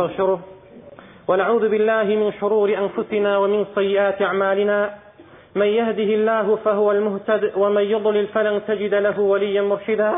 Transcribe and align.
استغفره 0.00 0.38
ونعوذ 1.28 1.68
بالله 1.68 2.02
من 2.02 2.32
شرور 2.40 2.78
أنفسنا 2.78 3.38
ومن 3.38 3.64
سيئات 3.74 4.22
أعمالنا 4.22 4.90
من 5.54 5.66
يهده 5.66 6.10
الله 6.14 6.56
فهو 6.56 6.92
المهتد 6.92 7.52
ومن 7.56 7.82
يضلل 7.82 8.26
فلن 8.26 8.60
تجد 8.68 8.94
له 8.94 9.20
وليا 9.20 9.62
مرشدا 9.62 10.12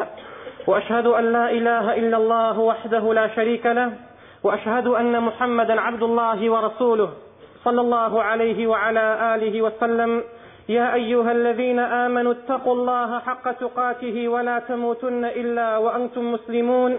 وأشهد 0.67 1.07
أن 1.07 1.33
لا 1.33 1.51
إله 1.51 1.95
إلا 1.97 2.17
الله 2.17 2.59
وحده 2.59 3.15
لا 3.15 3.29
شريك 3.37 3.67
له 3.67 3.91
وأشهد 4.43 4.87
أن 4.87 5.21
محمدا 5.23 5.81
عبد 5.81 6.03
الله 6.03 6.51
ورسوله 6.51 7.09
صلى 7.65 7.81
الله 7.81 8.23
عليه 8.23 8.67
وعلى 8.67 9.35
آله 9.35 9.63
وسلم 9.63 10.23
يا 10.69 10.95
أيها 10.95 11.33
الذين 11.33 11.79
آمنوا 11.79 12.33
اتقوا 12.33 12.73
الله 12.75 13.19
حق 13.19 13.53
تقاته 13.53 14.29
ولا 14.29 14.59
تموتن 14.59 15.25
إلا 15.25 15.79
وأنتم 15.79 16.33
مسلمون 16.33 16.99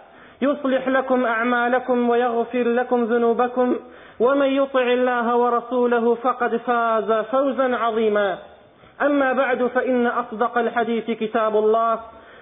يصلح 0.41 0.87
لكم 0.87 1.25
أعمالكم 1.25 2.09
ويغفر 2.09 2.63
لكم 2.63 3.03
ذنوبكم 3.03 3.75
ومن 4.19 4.45
يطع 4.45 4.81
الله 4.81 5.35
ورسوله 5.35 6.15
فقد 6.15 6.55
فاز 6.57 7.11
فوزا 7.25 7.75
عظيما 7.75 8.37
أما 9.01 9.33
بعد 9.33 9.63
فإن 9.67 10.07
أصدق 10.07 10.57
الحديث 10.57 11.11
كتاب 11.11 11.55
الله 11.57 11.99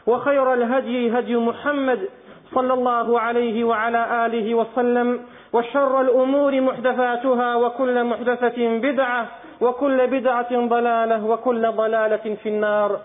وخير 0.07 0.53
الهدي 0.53 1.19
هدي 1.19 1.35
محمد 1.35 2.09
صلى 2.55 2.73
الله 2.73 3.19
عليه 3.19 3.63
وعلى 3.63 4.25
آله 4.25 4.55
وسلم 4.55 5.19
وشر 5.53 6.01
الأمور 6.01 6.61
محدثاتها 6.61 7.55
وكل 7.55 8.03
محدثة 8.03 8.77
بدعة 8.77 9.27
وكل 9.61 10.07
بدعة 10.07 10.67
ضلالة 10.67 11.25
وكل 11.25 11.67
ضلالة 11.71 12.35
في 12.43 12.49
النار 12.49 12.99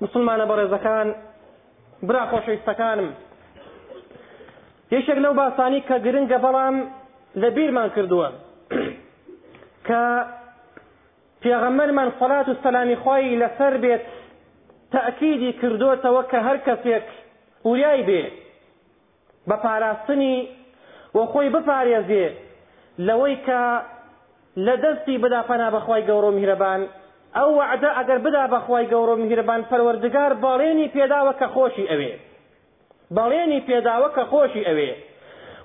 مسلمان 0.00 0.44
برزكان 0.48 1.14
برا 2.02 2.22
خۆشەویستەکانم 2.32 3.10
یەکێک 4.94 5.18
لەو 5.24 5.34
باسانی 5.40 5.80
کە 5.88 5.96
گرنگە 6.06 6.38
بەڵام 6.44 6.76
لە 7.42 7.48
بیرمان 7.56 7.88
کردووە 7.96 8.28
کە 9.86 10.02
پێغەمەرمان 11.42 12.08
فەلات 12.18 12.46
و 12.48 12.54
سەلامی 12.64 13.00
خۆی 13.02 13.38
لەسەر 13.42 13.74
بێت 13.82 14.04
تەکیدی 14.94 15.52
کردوتەوە 15.60 16.22
کە 16.30 16.38
هەر 16.46 16.58
کەسێک 16.66 17.06
وریای 17.68 18.02
بێ 18.08 18.22
بە 19.48 19.56
پاراستنی 19.64 20.36
وە 21.16 21.24
خۆی 21.32 21.48
بپارێزێ 21.54 22.26
لەوەی 23.06 23.36
کە 23.46 23.62
لە 24.66 24.74
دەستی 24.84 25.18
بدا 25.22 25.40
پەنا 25.50 25.68
بەخوای 25.74 26.06
گەورۆ 26.08 26.30
میرەبان 26.38 26.82
ئەو 27.38 27.50
وعدە 27.60 27.90
ئەگەر 27.98 28.18
بدا 28.26 28.44
بەخوای 28.54 28.84
گەورە 28.92 29.14
میهرەبان 29.22 29.60
پەروەردگار 29.70 30.32
باڵێنی 30.44 30.88
پێداوە 30.96 31.32
کە 31.40 31.46
خۆشی 31.54 31.84
ئەوێ 31.90 32.12
باڵێنی 33.16 33.60
پێداوە 33.68 34.08
کە 34.16 34.24
خۆشی 34.32 34.66
ئەوێ 34.68 34.90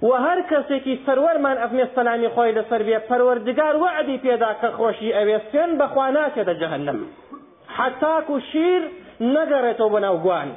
و 0.08 0.12
هەر 0.26 0.40
کەسێکی 0.50 0.96
سەروەرمان 1.06 1.58
ئەفمێ 1.64 1.86
سەلامی 1.96 2.30
خۆی 2.36 2.52
لەسەر 2.58 2.82
بێ 2.88 2.98
پەروەردگار 3.10 3.74
وعدی 3.84 4.18
پێدا 4.26 4.52
کە 4.62 4.70
خۆشی 4.78 5.10
ئەوێ 5.18 5.38
سێن 5.52 5.72
بەخوا 5.80 6.08
ناکێتە 6.18 6.54
جەهنم 6.62 7.00
حەتاک 7.78 8.28
و 8.36 8.40
شیر 8.52 8.82
نەگەڕێتەوە 9.36 9.90
بە 9.94 10.00
ناوگوان 10.06 10.50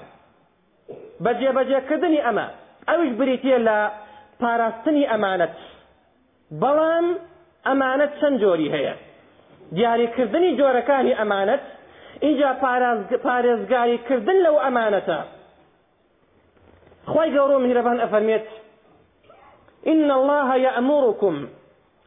بەجێبەجێکردنی 1.24 2.20
ئەمە 2.26 2.46
ئەوش 2.88 3.10
بریتە 3.18 3.56
لە 3.68 3.78
پاراستنی 4.40 5.08
ئەمانەت 5.10 5.56
بەڵام 6.62 7.06
ئەمانەت 7.66 8.12
چەند 8.20 8.36
جۆری 8.42 8.68
هەیە 8.74 8.94
دیاریکردنی 9.72 10.58
جۆرەکانی 10.58 11.20
امانت 11.20 11.60
اینجا 12.20 12.52
پارێزگاریکردن 13.24 14.38
لەو 14.46 14.54
ئەمانەتە 14.64 15.18
خی 17.12 17.28
گەورۆ 17.36 17.56
میرەبان 17.66 17.98
افرمیت 18.00 18.44
إن 19.92 20.10
الله 20.10 20.58
يأمركم 20.58 21.34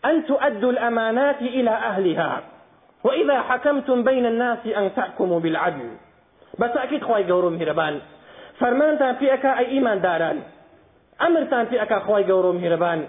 أن 0.10 0.24
تؤدوا 0.26 0.70
الأمانات 0.72 1.42
إلى 1.42 1.70
أهلها 1.70 2.42
وإذا 3.04 3.42
حكمتم 3.42 4.04
بين 4.04 4.26
الناس 4.26 4.58
أن 4.78 4.96
تحكموا 4.96 5.40
بالعدل 5.40 5.90
بس 6.60 6.72
اكيد 6.78 7.04
خواي 7.04 7.24
جورو 7.24 7.50
مهربان 7.50 8.00
فرمان 8.60 8.98
تان 9.00 9.16
في 9.16 9.34
أكا 9.34 9.60
أي 9.60 9.66
إيمان 9.66 10.02
داران 10.02 10.38
أمر 11.22 11.44
تان 11.44 11.66
في 11.66 11.82
أكا 11.82 12.00
خواي 12.00 12.24
جورو 12.24 12.54
مهربان 12.54 13.08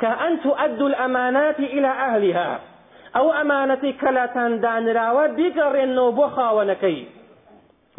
كأن 0.00 0.40
تؤدوا 0.40 0.88
الأمانات 0.88 1.60
إلى 1.60 1.86
أهلها 1.86 2.60
ئەو 3.14 3.28
ئەمانەتی 3.38 3.92
کەلاتان 4.02 4.50
دانراوە 4.64 5.24
بیگەڕێنەوە 5.38 6.10
بۆ 6.18 6.26
خاوەنەکەی 6.36 6.98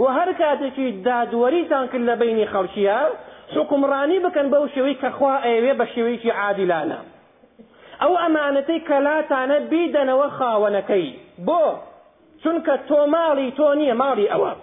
و 0.02 0.06
هەر 0.18 0.30
کاتێکی 0.42 0.88
دادوەریتان 1.06 1.86
کرد 1.92 2.06
لە 2.10 2.16
بینی 2.22 2.46
خەڵکیە 2.54 3.00
حکومڕانی 3.56 4.20
بکەن 4.26 4.48
بەو 4.54 4.66
شێوەی 4.74 5.00
کەخوا 5.04 5.36
ئەوێ 5.46 5.74
بە 5.80 5.86
شێوەیەکی 5.94 6.32
عادیلانە 6.42 7.00
ئەو 8.02 8.14
ئەمانەتەی 8.24 8.80
کەلاتانە 8.90 9.58
بیدەنەوە 9.72 10.28
خاوەنەکەی 10.38 11.08
بۆ 11.48 11.64
چونکە 12.44 12.76
تۆ 12.90 13.00
ماڵی 13.14 13.50
تۆ 13.58 13.68
نییە 13.80 13.96
ماڵی 14.02 14.32
ئەوە 14.34 14.54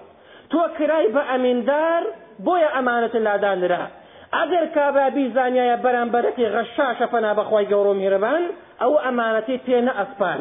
تۆ 0.53 0.61
کرای 0.79 1.07
بە 1.15 1.23
ئەمیندار 1.31 2.03
بۆیە 2.47 2.69
ئەمانەت 2.77 3.15
لادانرا 3.27 3.85
ئەگەر 4.37 4.65
کابرا 4.77 5.09
بیزانایە 5.17 5.77
بەرامبەرەتی 5.85 6.47
غەشاشە 6.55 7.07
پەنا 7.13 7.33
بەخوای 7.39 7.69
گەورۆ 7.73 7.93
میرەبان 8.01 8.43
ئەو 8.83 8.93
ئەمانەتی 9.05 9.57
پێ 9.67 9.79
نەئەسپان 9.87 10.41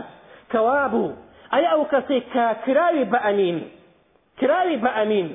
کەوا 0.51 0.83
بوو 0.93 1.09
ئەی 1.53 1.65
ئەو 1.71 1.81
کەسی 1.91 2.19
کە 2.33 2.45
کراوی 2.65 3.05
بە 3.11 3.19
ئەمین 3.25 3.57
کراوی 4.39 4.77
بە 4.83 4.91
ئەمین 4.97 5.27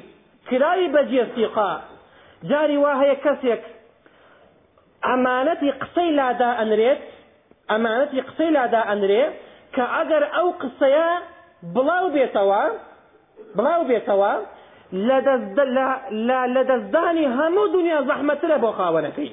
کراوی 0.50 0.88
بە 0.94 1.00
جێسیقا 1.10 1.72
جاری 2.50 2.76
وا 2.82 2.92
هەیە 3.02 3.16
کەسێک 3.24 3.62
ئەمانەتی 5.08 5.70
قسەی 5.82 6.10
لادا 6.18 6.50
ئەنرێت 6.60 7.00
ئەمانەتی 7.70 8.20
قسەی 8.28 8.50
لادا 8.56 8.80
ئەنرێ 8.90 9.24
کە 9.74 9.84
ئەگەر 9.94 10.22
ئەو 10.34 10.48
قسەیە 10.62 11.08
بڵاو 11.74 12.06
بێتەوە 12.14 12.62
بڵاو 13.56 13.82
بێتەوە 13.90 14.34
لە 16.28 16.62
دەستدانی 16.70 17.26
هەموو 17.38 17.72
دنیا 17.76 17.98
زەحمەترە 18.10 18.56
بۆ 18.64 18.70
خاوەنەکەی 18.78 19.30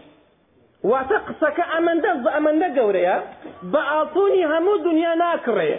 واتە 0.92 1.18
قسەکە 1.28 1.64
ئەمەندە 1.74 2.12
ئەمەندە 2.36 2.68
گەورەیە 2.78 3.16
بە 3.72 3.82
ئاڵتونی 3.92 4.42
هەموو 4.54 4.76
دنیا 4.88 5.12
ناکڕێ 5.24 5.74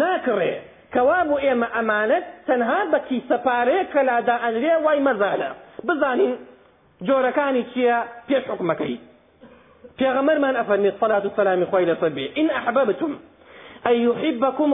ناکڕێ 0.00 0.52
کەوا 0.94 1.18
بوو 1.28 1.42
ئێمە 1.46 1.68
ئەمانەت 1.76 2.24
تەنها 2.48 2.80
بە 2.92 2.98
کیسەپارەیە 3.08 3.84
کە 3.92 4.00
ئەنرێ 4.44 4.74
وای 4.84 4.98
مەزالە 5.06 5.50
بزانین 5.88 6.32
جۆرەکانی 7.06 7.62
چییە 7.72 7.98
پێش 8.28 8.44
حکومەکەی 8.52 8.96
پێغەمەرمان 9.98 10.54
ئەفەرمێت 10.60 10.96
سەلات 11.02 11.24
و 11.26 11.34
سەلامی 11.36 11.68
خۆی 11.70 11.88
لە 11.90 11.94
سەبێ 12.02 12.26
ئین 12.38 12.48
ئەحبەبتم 12.56 13.12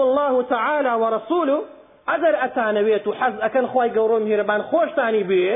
الله 0.06 0.34
تعالى 0.54 0.92
ورسوله 1.02 1.56
ئەگەر 2.10 2.34
ئەتانەوێت 2.42 3.04
و 3.10 3.16
حەز 3.20 3.34
ئەەکەن 3.44 3.66
خی 3.72 3.88
گەورۆ 3.96 4.16
میرەبان 4.28 4.60
خۆشتانی 4.70 5.24
بێ 5.30 5.48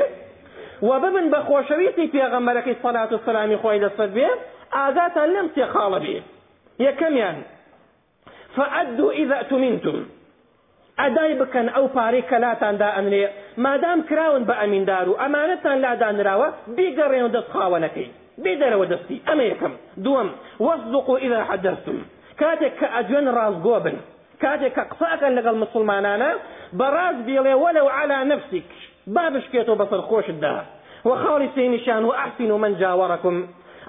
و 0.83 1.01
ببن 1.01 1.31
بە 1.31 1.39
خۆشەویستی 1.49 2.09
پێغەمبەرەکەی 2.09 2.77
سەلات 2.83 3.13
و 3.13 3.19
سلامی 3.27 3.57
خۆی 3.57 3.81
لەسەر 3.85 4.11
بێ 4.17 4.29
ئاگاتان 4.75 5.29
لەم 5.35 5.47
سێ 5.55 5.65
خاڵە 5.73 6.01
بێ 6.05 6.19
یەکەمیان 6.83 7.19
يعني؟ 7.19 7.45
فعدوا 8.57 9.13
إذا 9.13 9.37
أتمنتم 9.43 9.97
ئەدای 11.01 11.33
بکەن 11.41 11.69
ئەو 11.77 11.87
پارەی 11.97 12.23
کەلاتاندا 12.31 12.89
ئەمرێ 12.97 13.25
مادام 13.67 14.03
کراون 14.09 14.43
بە 14.49 14.55
ئەمیندار 14.61 15.09
و 15.09 15.19
ئەمانەتان 15.23 15.77
لادانراوە 15.85 16.49
بیگەڕێنەوە 16.77 17.31
دەست 17.37 17.49
خاوەنەکەی 17.55 18.09
بێدەرەوە 18.45 18.87
دەستی 18.93 19.23
ئەمە 19.29 19.45
یەکەم 19.53 19.73
دووەم 20.05 20.29
وەزدق 20.67 21.07
و 21.11 21.15
ئیدا 21.23 21.41
حەدەستم 21.51 21.99
کاتێک 22.41 22.73
کە 22.81 22.87
أجوان 23.01 23.27
راز 23.39 23.57
بن 23.85 23.97
کاتێک 24.43 24.73
کە 24.79 24.83
قساکەن 24.93 25.33
لەگەڵ 25.39 25.55
مسلمانانە 25.65 26.31
بەڕاز 26.79 27.17
بێڵێ 27.27 27.55
وەلەو 27.63 27.89
علا 28.01 28.19
نفسك 28.33 28.69
با 29.15 29.23
بشکێتەوە 29.37 29.77
بەسەر 29.83 30.01
خۆشتدا 30.11 30.55
و 31.05 31.09
خاڵی 31.11 31.51
سینیشان 31.55 32.05
و 32.05 32.13
ئەحسین 32.13 32.51
و 32.51 32.59
من 32.59 32.73
جاوەڕەکم 32.81 33.39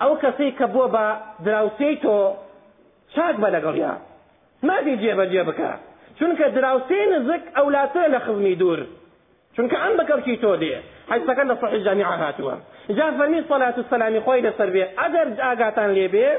ئەو 0.02 0.14
کەسەی 0.22 0.52
کە 0.58 0.66
بووە 0.74 0.88
بە 0.94 1.06
دراوسی 1.46 1.96
تۆ 2.04 2.34
چاک 3.16 3.36
بە 3.42 3.48
لەگەڵیا 3.56 3.94
نادی 4.64 4.98
جێبەجێ 5.04 5.44
بکە 5.50 5.72
چونکە 6.20 6.44
دراوسی 6.56 7.06
نزک 7.12 7.42
ئەولاتە 7.56 8.06
لە 8.14 8.20
خزمی 8.26 8.56
دوور 8.56 8.80
چونکە 9.58 9.76
ئەم 9.84 9.94
بەکەڵکی 10.00 10.38
تۆ 10.44 10.58
دێ 10.62 10.76
حیسەکە 11.12 11.44
لە 11.44 11.56
صحی 11.62 11.84
جامیع 11.84 12.08
هاتووە 12.18 12.56
جا 12.98 13.08
فەرمی 13.18 13.42
سەلات 13.50 13.78
و 13.78 13.84
سەلامی 13.90 14.22
خۆی 14.26 14.42
لەسەر 14.48 14.70
بێ 14.76 14.86
ئەگەر 15.00 15.28
ئاگاتان 15.46 15.90
لێبێ 15.98 16.30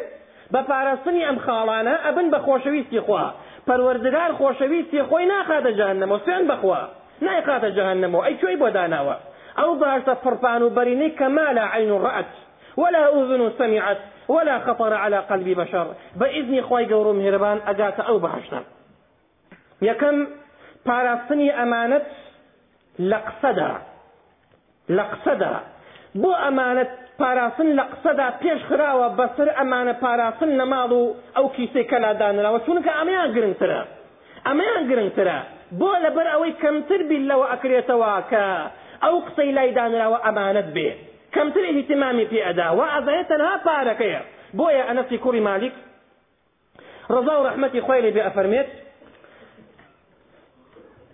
بە 0.53 0.61
پاراستنی 0.69 1.25
ئەم 1.29 1.39
خاڵانە 1.45 1.95
ئەبن 2.07 2.27
بە 2.33 2.39
خۆشەویستی 2.47 3.01
خوا 3.07 3.35
پەروەردگار 3.69 4.31
خۆشەویستی 4.39 5.01
خۆی 5.09 5.27
ناخاتە 5.33 5.71
جانەمە 5.79 6.19
سوێن 6.25 6.45
بخوا 6.51 6.83
نایقاتە 7.23 7.71
جهنم 7.77 8.17
ئەی 8.23 8.35
کوێی 8.41 8.57
بۆ 8.63 8.69
داناوە 8.77 9.17
ئەو 9.59 9.69
او 9.85 10.01
پڕپان 10.25 10.63
و 10.63 10.71
بەرینەی 10.77 11.13
کە 11.19 11.27
مالا 11.39 11.65
عین 11.73 11.93
ڕەت 12.07 12.33
ولا 12.77 13.05
أذن 13.19 13.53
سمعت 13.59 13.97
ولا 14.29 14.59
خطر 14.61 14.93
على 14.95 15.17
قلب 15.19 15.61
بشر 15.61 15.87
بإذن 16.17 16.63
خواي 16.63 16.87
قورم 16.93 17.21
هربان 17.21 17.59
أقات 17.67 18.01
أو 18.01 18.19
بحشنا 18.19 18.63
يكم 19.83 20.27
باراستني 20.87 21.63
أمانة 21.63 22.03
لقصدا 22.99 23.73
لقصدا 24.89 25.57
بو 26.15 26.33
أمانة 26.33 26.89
پاراستن 27.21 27.69
لەقسەدا 27.81 28.27
پێش 28.43 28.59
خراوە 28.69 29.07
بەسەر 29.19 29.49
ئەمانە 29.59 29.95
پاراستن 30.05 30.51
نەماڵ 30.61 30.91
و 30.93 31.03
ئەو 31.37 31.47
کیسەی 31.57 31.85
کەلا 31.91 32.11
دانراوە 32.21 32.61
چونکە 32.67 32.91
ئەمەیان 32.99 33.31
گرنگترە 33.37 33.81
ئەمەیان 34.47 34.83
گرنگترە 34.91 35.39
بۆ 35.79 35.89
لەبەر 36.05 36.27
ئەوەی 36.31 36.53
کەمتر 36.63 37.01
بیل 37.09 37.25
لەوە 37.31 37.47
ئەکرێتەوە 37.53 38.13
کە 38.31 38.45
ئەو 39.05 39.15
قسەی 39.27 39.51
لای 39.57 39.71
دانراوە 39.77 40.19
ئەمانەت 40.27 40.69
بێ 40.77 40.89
کەمتر 41.35 41.63
اهتمامی 41.71 42.27
پێ 42.31 42.41
ئەدا 42.49 42.69
و 42.77 42.81
ئەزانێت 42.95 43.27
تەنها 43.31 43.53
پارەکەیە 43.67 44.21
بۆیە 44.59 44.83
ئەنەسی 44.89 45.19
کوڕی 45.25 45.43
مالیک 45.49 45.73
ڕزا 47.15 47.35
و 47.39 47.45
ڕەحمەتی 47.47 47.81
خۆی 47.87 48.01
لێ 48.05 48.11
بێ 48.15 48.23
ئەفەرمێت 48.27 48.69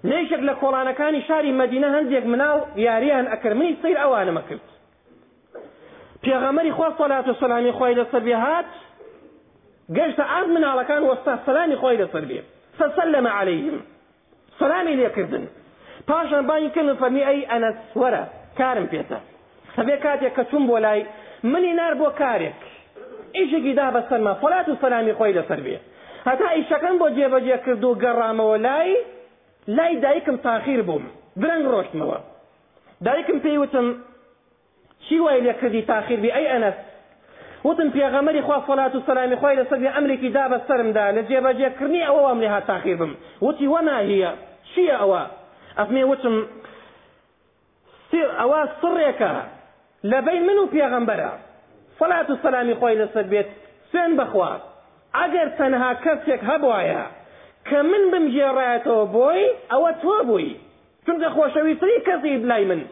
لەیشێک 0.09 0.43
لە 0.49 0.55
کۆڵانەکانی 0.61 1.21
شاری 1.29 1.53
مەدینە 1.63 1.89
هەندێک 1.97 2.25
مناو 2.33 2.59
یاریان 2.89 3.27
ئەکرمنی 3.33 3.73
سیر 3.83 3.97
ئەوانەمە 4.05 4.43
کرد 4.49 4.67
پێغەمەری 6.25 6.73
خۆ 6.79 6.87
سەلات 6.99 7.27
و 7.31 7.35
سەلامی 7.41 7.73
خۆی 7.79 7.95
لەسەر 8.01 8.23
بێ 8.27 8.37
هات 8.45 8.69
گەشتە 9.97 10.25
ئارد 10.33 10.49
مناڵەکان 10.57 11.03
وەستا 11.09 11.33
سەلانی 11.47 11.77
خۆی 11.83 11.97
لەسەر 12.03 12.25
بێ 12.31 12.41
فسلم 12.79 13.27
عليهم 13.27 13.79
سەلامی 14.61 14.95
لێکردن 15.01 15.45
پاشان 16.09 16.47
بانی 16.51 16.71
کردن 16.75 16.97
فەرمی 17.03 17.23
ئەی 17.29 17.41
ئەنەس 17.53 17.77
وەرە 18.03 18.23
کارم 18.61 18.87
پێتە 18.93 19.19
هەبێ 19.79 19.97
کاتێک 20.05 20.33
کە 20.37 20.43
چوون 20.51 20.63
بۆ 20.71 20.77
لای 20.85 21.01
منی 21.53 21.73
نار 21.79 21.95
بۆ 22.01 22.09
کارێک 22.23 22.61
ئیشێکی 23.39 23.73
دا 23.81 23.87
بەسەرمە 23.95 24.33
فڵات 24.43 24.67
و 24.69 24.75
سەلامی 24.83 25.15
خۆی 25.19 25.37
لەسەر 25.39 25.61
بێ 25.67 25.77
هەتا 26.29 26.49
ئیشەکەم 26.59 26.95
بۆ 27.01 27.07
جێبەجێ 27.17 27.59
کرد 27.65 27.85
و 27.85 27.99
گەڕامەوە 28.05 28.57
لای 28.67 28.91
لای 29.79 29.95
دایکم 30.05 30.37
تاخیر 30.47 30.81
بووم 30.89 31.05
درەنگ 31.43 31.65
ڕۆشتمەوە 31.73 32.19
دایکم 33.07 33.39
پێی 33.45 33.59
وتم 33.63 33.87
چی 35.07 35.17
وای 35.21 35.41
لێ 35.47 35.53
کردی 35.63 35.83
تاخیربی 35.93 36.31
ئەی 36.37 36.47
ئەنەس 36.53 36.77
وتم 37.65 37.89
پێغەمەری 37.95 38.43
خوا 38.47 38.59
فڵات 38.69 38.95
و 38.95 39.01
سەسلامی 39.01 39.37
خۆی 39.41 39.57
لە 39.61 39.65
سەری 39.71 39.89
ئەمریکی 39.97 40.29
دا 40.37 40.45
بە 40.53 40.59
سرمدا 40.69 41.07
لە 41.17 41.23
جێبەجێکردنی 41.29 42.03
ئەوە 42.09 42.23
ئەم 42.29 42.41
لێ 42.41 42.49
هات 42.55 42.67
تاخیر 42.67 42.97
بم 42.97 43.13
وتی 43.43 43.67
وەنا 43.73 43.97
هەیە 44.09 44.33
چییە 44.73 44.95
ئەوە 45.03 45.23
ئەفمێ 45.79 46.05
وتم 46.11 46.37
ئەوە 48.41 48.61
سڕێکە 48.81 49.33
لەبەی 50.13 50.41
من 50.49 50.59
و 50.63 50.67
پێغەمبەرە 50.75 51.33
فڵات 51.99 52.29
و 52.31 52.35
سەسلامی 52.41 52.75
خۆی 52.81 52.95
لەسەر 53.01 53.25
بێت 53.33 53.49
سوێن 53.91 54.13
بخوات 54.21 54.63
ئەگەر 55.19 55.49
تەنها 55.59 55.91
کەسێک 56.05 56.41
هەبواە 56.51 57.05
کە 57.69 57.79
من 57.91 58.03
بمژێڕایەتەوە 58.13 59.05
بۆی 59.17 59.43
ئەوە 59.73 59.91
تۆ 60.03 60.15
بووی 60.29 60.57
چونکە 61.07 61.29
خۆشەویستری 61.37 61.99
کەسی 62.09 62.37
بلای 62.43 62.65
من 62.71 62.83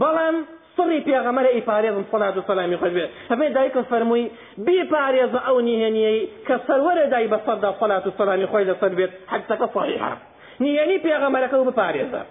بەڵام 0.00 0.36
سڕی 0.76 0.98
پێغەمەرە 1.08 1.50
ئیپارێزم 1.56 2.04
سەلات 2.12 2.34
و 2.36 2.42
سەلامی 2.48 2.76
خۆش 2.80 2.92
بێت 2.98 3.10
هەبێ 3.32 3.46
دایکە 3.56 3.82
فەرمووی 3.90 4.24
بیپارێزە 4.66 5.40
ئەو 5.46 5.56
نیهێنیەی 5.68 6.20
کە 6.46 6.56
سەرەرە 6.66 7.04
دای 7.12 7.26
بە 7.32 7.38
سەردا 7.46 7.70
سەلات 7.80 8.04
و 8.08 8.14
سەلامی 8.18 8.46
خۆی 8.50 8.68
لەسەر 8.70 8.92
بێت 8.98 9.12
حەکتەکە 9.32 9.66
سەحیحە 9.74 10.12
نیەنی 10.64 10.98
پێغەمەرەکە 11.06 11.54
و 11.58 11.64
بپارێزە 11.70 12.22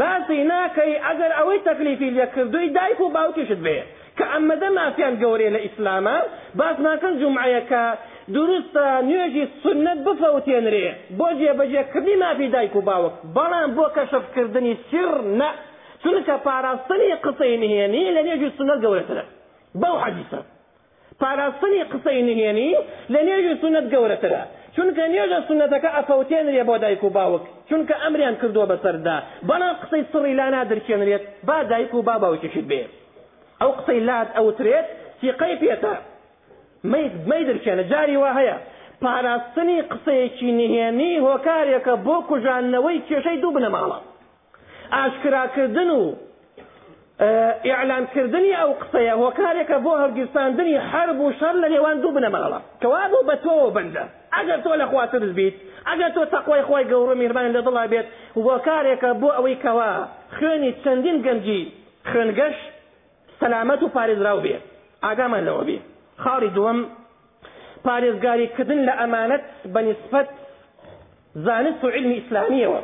باسی 0.00 0.40
ناکەی 0.50 0.92
ئەگەر 1.06 1.32
ئەوەی 1.38 1.58
تەکلیفی 1.68 2.10
لەکردووی 2.18 2.68
دایک 2.76 3.00
و 3.00 3.08
باوکیشت 3.16 3.60
بێت 3.66 3.86
کە 4.18 4.24
ئەمەدە 4.32 4.68
مافیان 4.78 5.14
گەورێ 5.22 5.48
لە 5.56 5.60
ئیسلامە 5.66 6.16
باس 6.60 6.76
ناکەن 6.86 7.14
جمعایەکە 7.20 7.82
دروستە 8.36 8.86
نوێژی 9.08 9.44
سنت 9.62 9.98
بفەوتێنرێ 10.06 10.88
بۆ 11.18 11.28
جێبەجێکردنی 11.40 12.16
مافی 12.22 12.48
دایک 12.54 12.74
و 12.76 12.80
باوک 12.88 13.14
بەڵام 13.36 13.68
بۆ 13.76 13.86
کەشفکردنی 13.96 14.74
سر 14.90 15.14
نە 15.40 15.50
چونکە 16.06 16.36
پاراستنی 16.48 17.08
قسەی 17.24 17.54
نهێنی 17.64 18.04
لە 18.16 18.22
نێژی 18.26 18.50
سنەت 18.58 18.78
گەورەترە 18.84 19.24
بەو 19.82 19.96
حەدیسە 20.04 20.40
پاراستنی 21.22 21.82
قسەی 21.92 22.22
نهێنی 22.30 22.70
لە 23.14 23.20
نێژی 23.28 23.54
سنەت 23.62 23.86
گەورەترە 23.94 24.42
چونکە 24.76 25.04
نێژە 25.12 25.38
سنەتەکە 25.48 25.90
ئەفەوتێنرێ 25.96 26.62
بۆ 26.68 26.74
دایک 26.84 27.02
و 27.04 27.10
باوک 27.18 27.44
چونکە 27.68 27.94
ئەمریان 28.02 28.34
کردووە 28.40 28.66
بەسەردا 28.72 29.16
بەڵام 29.48 29.74
قسەی 29.82 30.02
سڕی 30.12 30.34
لا 30.40 30.46
نادرکێنرێت 30.56 31.24
با 31.48 31.56
دایک 31.70 31.92
و 31.94 32.02
با 32.08 32.14
باوکیشت 32.22 32.66
بێ 32.70 32.82
ئەو 33.62 33.70
قسەی 33.78 34.00
لات 34.08 34.28
ئەوترێت 34.38 34.86
سیقەی 35.20 35.54
پێتە 35.62 35.94
مەی 37.30 37.42
درکێنە 37.48 37.84
جاری 37.92 38.16
وا 38.22 38.30
هەیە 38.38 38.56
پاراستنی 39.04 39.78
قسەیەکی 39.92 40.48
نهێنی 40.60 41.10
هۆکارێکە 41.26 41.94
بۆ 42.06 42.16
کوژانەوەی 42.28 42.98
کێشەی 43.08 43.38
دوو 43.42 43.52
بنەماڵە 43.56 44.00
ئاشکراکردن 44.94 45.90
و 45.98 46.02
ئیعلانکردنی 47.64 48.50
ئەو 48.60 48.70
قسەیە 48.82 49.14
هۆکارێکە 49.22 49.76
بۆ 49.84 49.92
هەڵگیرساندنی 50.02 50.74
هەرب 50.92 51.18
و 51.20 51.32
شەر 51.38 51.54
لە 51.62 51.68
نێوان 51.72 51.96
دوو 52.02 52.14
بنەمەڵە 52.16 52.58
کەوا 52.82 53.02
بۆ 53.12 53.18
بە 53.28 53.36
تۆ 53.44 53.54
بندە 53.76 54.04
ئەگەر 54.36 54.58
تۆ 54.64 54.70
لە 54.80 54.84
خواترز 54.90 55.32
بیت 55.38 55.54
ئەگەر 55.88 56.10
تۆ 56.16 56.24
تەقوای 56.32 56.62
خۆی 56.68 56.84
گەورە 56.90 57.14
میرمان 57.22 57.46
لە 57.56 57.60
دڵا 57.66 57.84
بێت 57.92 58.06
هۆکارێکە 58.46 59.10
بۆ 59.22 59.28
ئەوەی 59.36 59.56
کەوا 59.64 59.92
خوێنی 60.36 60.72
چەندین 60.84 61.18
گەنجی 61.26 61.62
خوێنگەش 62.10 62.56
سەلامەت 63.40 63.80
و 63.82 63.88
پارێزراو 63.94 64.40
بێ 64.44 64.56
ئاگامان 65.06 65.42
لەوە 65.48 65.64
بێ 65.68 65.78
خاڵی 66.22 66.50
دووەم 66.56 66.78
پارێزگاریکردن 67.86 68.80
لە 68.88 68.94
ئەمانەت 69.00 69.44
بە 69.74 69.80
نسبت 69.90 70.26
زانست 71.44 71.84
و 71.84 71.88
علمی 71.88 72.16
ئیسلامیەوە 72.20 72.80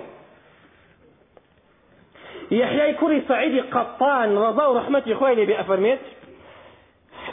يحيي 2.52 2.92
كري 2.94 3.22
سعيد 3.28 3.64
قطان 3.74 4.38
رضا 4.38 4.66
و 4.66 4.78
رحمەتی 4.78 5.44
بأفرميت 5.46 5.98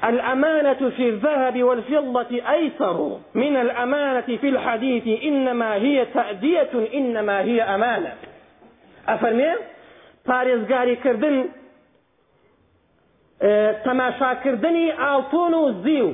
الأمانة 0.04 0.89
في 0.98 1.10
الذهب 1.10 1.63
والفضة 1.63 2.51
أيسر 2.51 3.18
من 3.36 3.56
الأمانة 3.57 4.30
في 4.42 4.50
الحديث 4.50 5.24
إنما 5.24 5.75
هي 5.75 6.06
تأدية 6.06 6.69
إنما 6.94 7.42
هي 7.42 7.62
أمانة 7.62 8.13
أفرميت 9.07 9.60
پارێزگاری 10.27 10.72
غاري 10.74 10.96
كردن 10.96 11.46
اه، 13.41 13.72
تماشا 13.72 14.34
كردني 14.34 14.91
زیو 15.84 16.12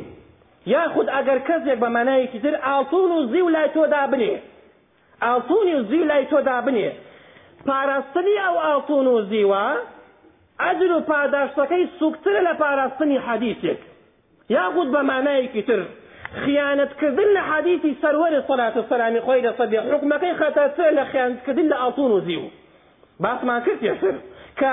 یاخود 0.68 1.08
ياخد 1.08 1.10
أجر 1.10 1.75
بە 1.75 1.89
مەنایەکی 1.89 2.38
كتير 2.39 2.58
ئاڵتۆن 2.58 3.12
الزيو 3.18 3.50
لا 3.50 3.68
تودابني 3.68 4.38
تۆدا 5.22 5.74
الزيو 5.74 6.06
لا 6.06 6.24
تودابني 6.24 6.91
پاراستنی 7.67 8.36
ئەو 8.45 8.57
ئاتون 8.65 9.07
و 9.07 9.25
زیوە 9.29 9.65
ئەجر 10.62 10.91
و 10.91 11.00
پاداشتەکەی 11.10 11.84
سوکترە 12.01 12.41
لە 12.51 12.53
پاراستنی 12.60 13.19
حەدیثێک 13.27 13.77
یاخود 14.50 14.88
بە 14.93 15.01
مانایەکی 15.12 15.62
تر 15.67 15.84
خیانەتکردن 16.45 17.29
لە 17.38 17.41
حەدیثی 17.51 17.95
سەروەری 18.01 18.41
سەلات 18.48 18.77
و 18.77 18.84
سەلامی 18.89 19.19
خۆی 19.25 19.41
لە 19.48 19.51
سەدی 19.57 19.75
حکمەکەی 19.77 20.34
خەتەتر 20.41 20.89
لە 20.98 21.03
خیانەتکردن 21.12 21.67
لە 21.74 21.77
ئاتون 21.81 22.12
و 22.12 22.19
زیو 22.19 22.41
باسمان 23.19 23.63
کرد 23.65 23.79
پێشتر 23.79 24.15
کە 24.60 24.72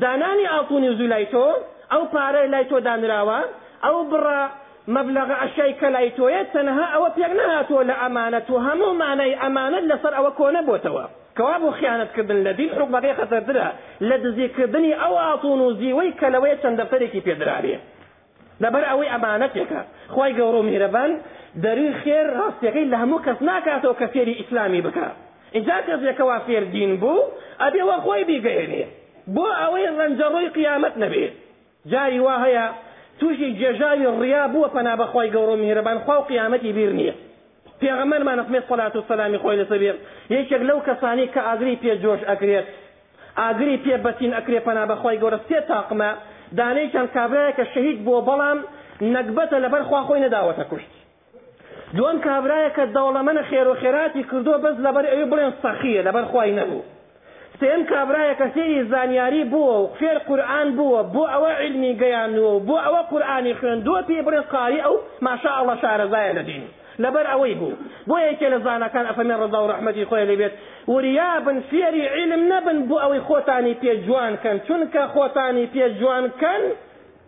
دانانی 0.00 0.46
ئاتونی 0.46 0.94
زوو 0.96 1.06
لای 1.06 1.26
تۆ 1.26 1.44
ئەو 1.92 2.04
پارەی 2.12 2.48
لای 2.50 2.64
تۆ 2.70 2.80
دانراوە 2.86 3.40
ئەو 3.84 3.96
بڕە 4.10 4.40
مبلغ 4.88 5.30
عشای 5.30 5.74
کە 5.80 5.84
لای 5.84 6.10
تۆیە 6.10 6.44
تەنها 6.52 6.84
ئەوە 6.94 7.08
پێک 7.16 7.32
نەهاتۆ 7.40 7.78
لە 7.90 7.94
ئەمانەت 8.02 8.50
و 8.50 8.58
هەموو 8.58 8.94
مانای 9.04 9.34
ئەمانەت 9.42 9.84
لەسەر 9.90 10.12
ئەوە 10.14 10.30
کۆنە 10.38 10.60
بۆتەوە 10.68 11.04
کەوا 11.38 11.56
بۆ 11.62 11.70
خیانەتکردن 11.78 12.38
لە 12.46 12.52
دین 12.58 12.70
حکمەکەی 12.76 13.14
خەتەردرە 13.18 13.66
لە 14.08 14.16
دزیکردنی 14.24 14.92
ئەو 15.02 15.14
ئاتون 15.24 15.60
و 15.60 15.72
زیوەی 15.80 16.12
کە 16.20 16.26
لەوەی 16.34 16.54
چەند 16.62 16.76
دەفتەرێکی 16.80 17.24
پێدرارێ 17.26 17.76
لەبەر 18.62 18.82
ئەوەی 18.90 19.12
ئەمانەتێکە 19.12 19.80
خی 20.14 20.30
گەورۆ 20.38 20.60
میرەبان 20.70 21.10
دەری 21.64 21.90
خێر 22.02 22.26
ڕاستیەکەی 22.38 22.86
لە 22.92 22.96
هەموو 23.02 23.24
کەس 23.26 23.38
ناکاتەوە 23.50 23.94
کە 24.00 24.06
فێری 24.12 24.34
ئیسلامی 24.40 24.82
بکە 24.86 25.06
اینجا 25.56 25.76
کەسێکەوە 25.88 26.36
فێر 26.46 26.64
دین 26.74 26.92
بوو 27.02 27.28
ئەبێەوە 27.64 27.96
خۆی 28.04 28.22
بیگەێنێ 28.30 28.84
بۆ 29.34 29.46
ئەوەی 29.60 29.86
ڕەنجەڕۆی 29.98 30.46
قیامەت 30.56 30.94
نەبێت 31.02 31.34
جاری 31.92 32.20
وا 32.26 32.36
هەیە 32.44 32.64
توشی 33.20 33.48
جێژاوی 33.60 34.06
ڕیا 34.20 34.44
بووە 34.52 34.68
پەنا 34.76 34.94
بەخوای 35.00 35.28
گەورۆ 35.34 35.54
میرەبان 35.62 35.98
خوا 36.04 36.16
و 36.20 36.26
قیامەتی 36.30 36.72
بیر 36.78 36.92
نییە 36.98 37.14
پێغەمەرمان 37.82 38.38
ئەسمێت 38.40 38.64
سەلات 38.68 38.94
و 38.96 39.04
سەلامی 39.08 39.38
خۆی 39.42 39.58
لەسەبێ 39.62 39.92
یەکێک 40.34 40.62
لەو 40.68 40.78
کەسانی 40.88 41.26
کە 41.34 41.40
ئاگری 41.48 41.76
پێ 41.82 41.92
جۆش 42.02 42.20
ئەکرێت 42.30 42.66
ئاگری 43.40 43.76
پێ 43.84 43.96
بەتین 44.06 44.32
ئەکرێ 44.38 44.60
پەنا 44.66 44.84
بەخوای 44.90 45.20
گەورە 45.22 45.38
سێ 45.48 45.58
تاقمە 45.70 46.10
دانەی 46.58 46.90
چەند 46.92 47.08
کابرایە 47.16 47.52
کە 47.58 47.64
شەهید 47.74 47.98
بۆ 48.06 48.14
بەڵام 48.28 48.58
نەکبەتە 49.14 49.56
لەبەر 49.64 49.82
خوا 49.88 50.00
خۆی 50.06 50.20
نەداوەتە 50.26 50.64
کوشت 50.70 50.92
دوم 51.96 52.16
کابرایە 52.26 52.70
کە 52.76 52.84
دەوڵەمەە 52.96 53.42
خێر 53.50 53.66
و 53.68 53.74
خێراتی 53.82 54.22
کردووە 54.30 54.58
بەس 54.64 54.76
لەبەر 54.86 55.04
ئەوی 55.10 55.24
بڵێن 55.30 55.52
سەخیە 55.62 56.02
لەبەر 56.06 56.24
خوای 56.30 56.52
نەبوو 56.58 56.82
سێم 57.60 57.82
کابرایە 57.92 58.34
کە 58.40 58.46
سێری 58.54 58.78
زانیاری 58.90 59.44
بووە 59.52 59.74
و 59.82 59.88
فێر 59.98 60.18
قورآن 60.28 60.68
بووە 60.78 61.00
بۆ 61.14 61.22
ئەوە 61.32 61.50
علمی 61.62 61.92
گەیانوە 62.00 62.52
بۆ 62.68 62.76
ئەوە 62.84 63.00
قورآانی 63.10 63.54
خوێندووە 63.58 64.00
پێ 64.08 64.18
بڕێ 64.26 64.40
قاری 64.52 64.80
ئەو 64.86 64.94
ماشاءڵە 65.26 65.74
شارەزایە 65.82 66.32
لە 66.38 66.42
دینی 66.48 66.68
لەبەر 67.02 67.26
ئەوەی 67.32 67.54
بوو 67.60 67.72
بۆ 68.08 68.16
یەکێ 68.28 68.48
لە 68.54 68.58
زانەکان 68.66 69.06
ئەفەمێ 69.10 69.34
ڕزا 69.42 69.58
و 69.62 69.70
ڕحمەتی 69.72 70.04
خۆی 70.10 70.24
لەبێت 70.30 70.52
وریابن 70.92 71.58
فێری 71.70 72.04
عیلم 72.14 72.42
نەبن 72.52 72.78
بۆ 72.88 72.96
ئەوەی 73.02 73.20
خۆتانی 73.28 73.74
پێ 73.80 73.92
جوانکەن 74.06 74.56
چونکە 74.68 75.02
خۆتانی 75.14 75.66
پێ 75.72 75.84
جوانکەن 76.00 76.62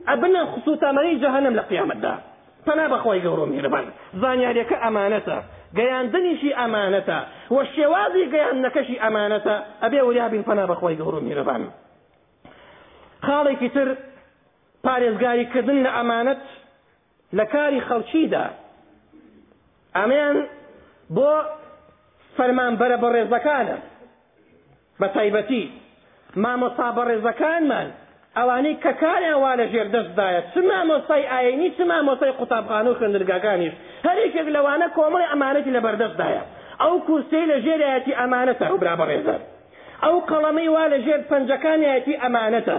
ئەبنە 0.08 0.42
خسوتەمەری 0.52 1.16
جەهنم 1.22 1.54
لە 1.58 1.62
قیامەتدا 1.70 2.14
پەنا 2.66 2.86
بەخۆی 2.92 3.20
گەورۆ 3.24 3.44
میربان 3.54 3.84
زانیاریەکە 4.22 4.76
ئەمانەتە 4.84 5.38
گەیاندنیشی 5.78 6.52
ئەمانەتە 6.60 7.18
وە 7.54 7.62
شێوازی 7.74 8.24
گەیاندنەکەشی 8.34 8.96
ئەمانەتە 9.04 9.54
ئەبێ 9.82 10.00
وریابین 10.08 10.42
پەنا 10.48 10.64
بەخۆی 10.70 10.96
گەورۆ 11.00 11.20
میربان 11.28 11.62
خاڵێکی 13.26 13.68
تر 13.76 13.88
پارێزگاریکردن 14.86 15.78
لە 15.86 15.90
ئەمانەت 15.98 16.42
لە 17.38 17.44
کاری 17.54 17.80
خەڵکیدا 17.88 18.46
ئەمێن 19.98 20.36
بۆ 21.16 21.30
فەرمان 22.36 22.72
بەرە 22.80 22.96
بە 23.02 23.08
ڕێزەکانە 23.16 23.76
بە 25.00 25.06
تایبەتی 25.16 25.62
مامۆسا 26.44 26.88
بە 26.96 27.02
ڕێزەکانمان 27.10 27.88
ئەوانەی 28.38 28.76
کە 28.84 28.92
کاریان 29.02 29.38
وا 29.44 29.52
لە 29.60 29.64
ژێر 29.72 29.88
دەستدایە 29.94 30.40
چ 30.52 30.54
مامۆسای 30.70 31.22
ئاینی 31.32 31.68
چ 31.76 31.78
مامۆسای 31.90 32.32
قوتابخانە 32.38 32.88
و 32.90 32.96
خوێندرگاکانیش 32.98 33.74
هەرێکێک 34.06 34.48
لەوانە 34.56 34.86
کۆمەڵی 34.96 35.30
ئەمانەتی 35.32 35.74
لە 35.76 35.80
بەردەستدایە 35.86 36.42
ئەو 36.82 36.94
کورسی 37.06 37.44
لە 37.50 37.56
ژێرایەتی 37.64 38.18
ئەمانەتە 38.20 38.64
ئەو 38.70 38.76
برا 38.82 38.94
بەڕێزە 39.00 39.36
ئەو 40.04 40.16
قەڵەمەی 40.30 40.68
وا 40.74 40.84
لە 40.92 40.98
ژێر 41.06 41.20
پەنجەکانیەتی 41.30 42.20
ئەمانەتە 42.22 42.78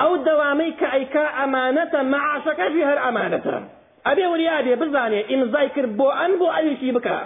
ئەو 0.00 0.12
دەوامەی 0.26 0.72
کە 0.80 0.88
ئەیکا 0.94 1.24
ئەمانەتە 1.38 2.00
مەعاشەکەشی 2.12 2.86
هەر 2.90 2.98
ئەمانەتە 3.04 3.56
ئەبێ 4.08 4.26
وریابێ 4.32 4.74
بزانێ 4.82 5.20
ئیمزای 5.30 5.68
کرد 5.74 5.90
بۆ 5.98 6.08
ئەن 6.18 6.32
بۆ 6.40 6.46
ئەویشی 6.56 6.92
بکە 6.96 7.18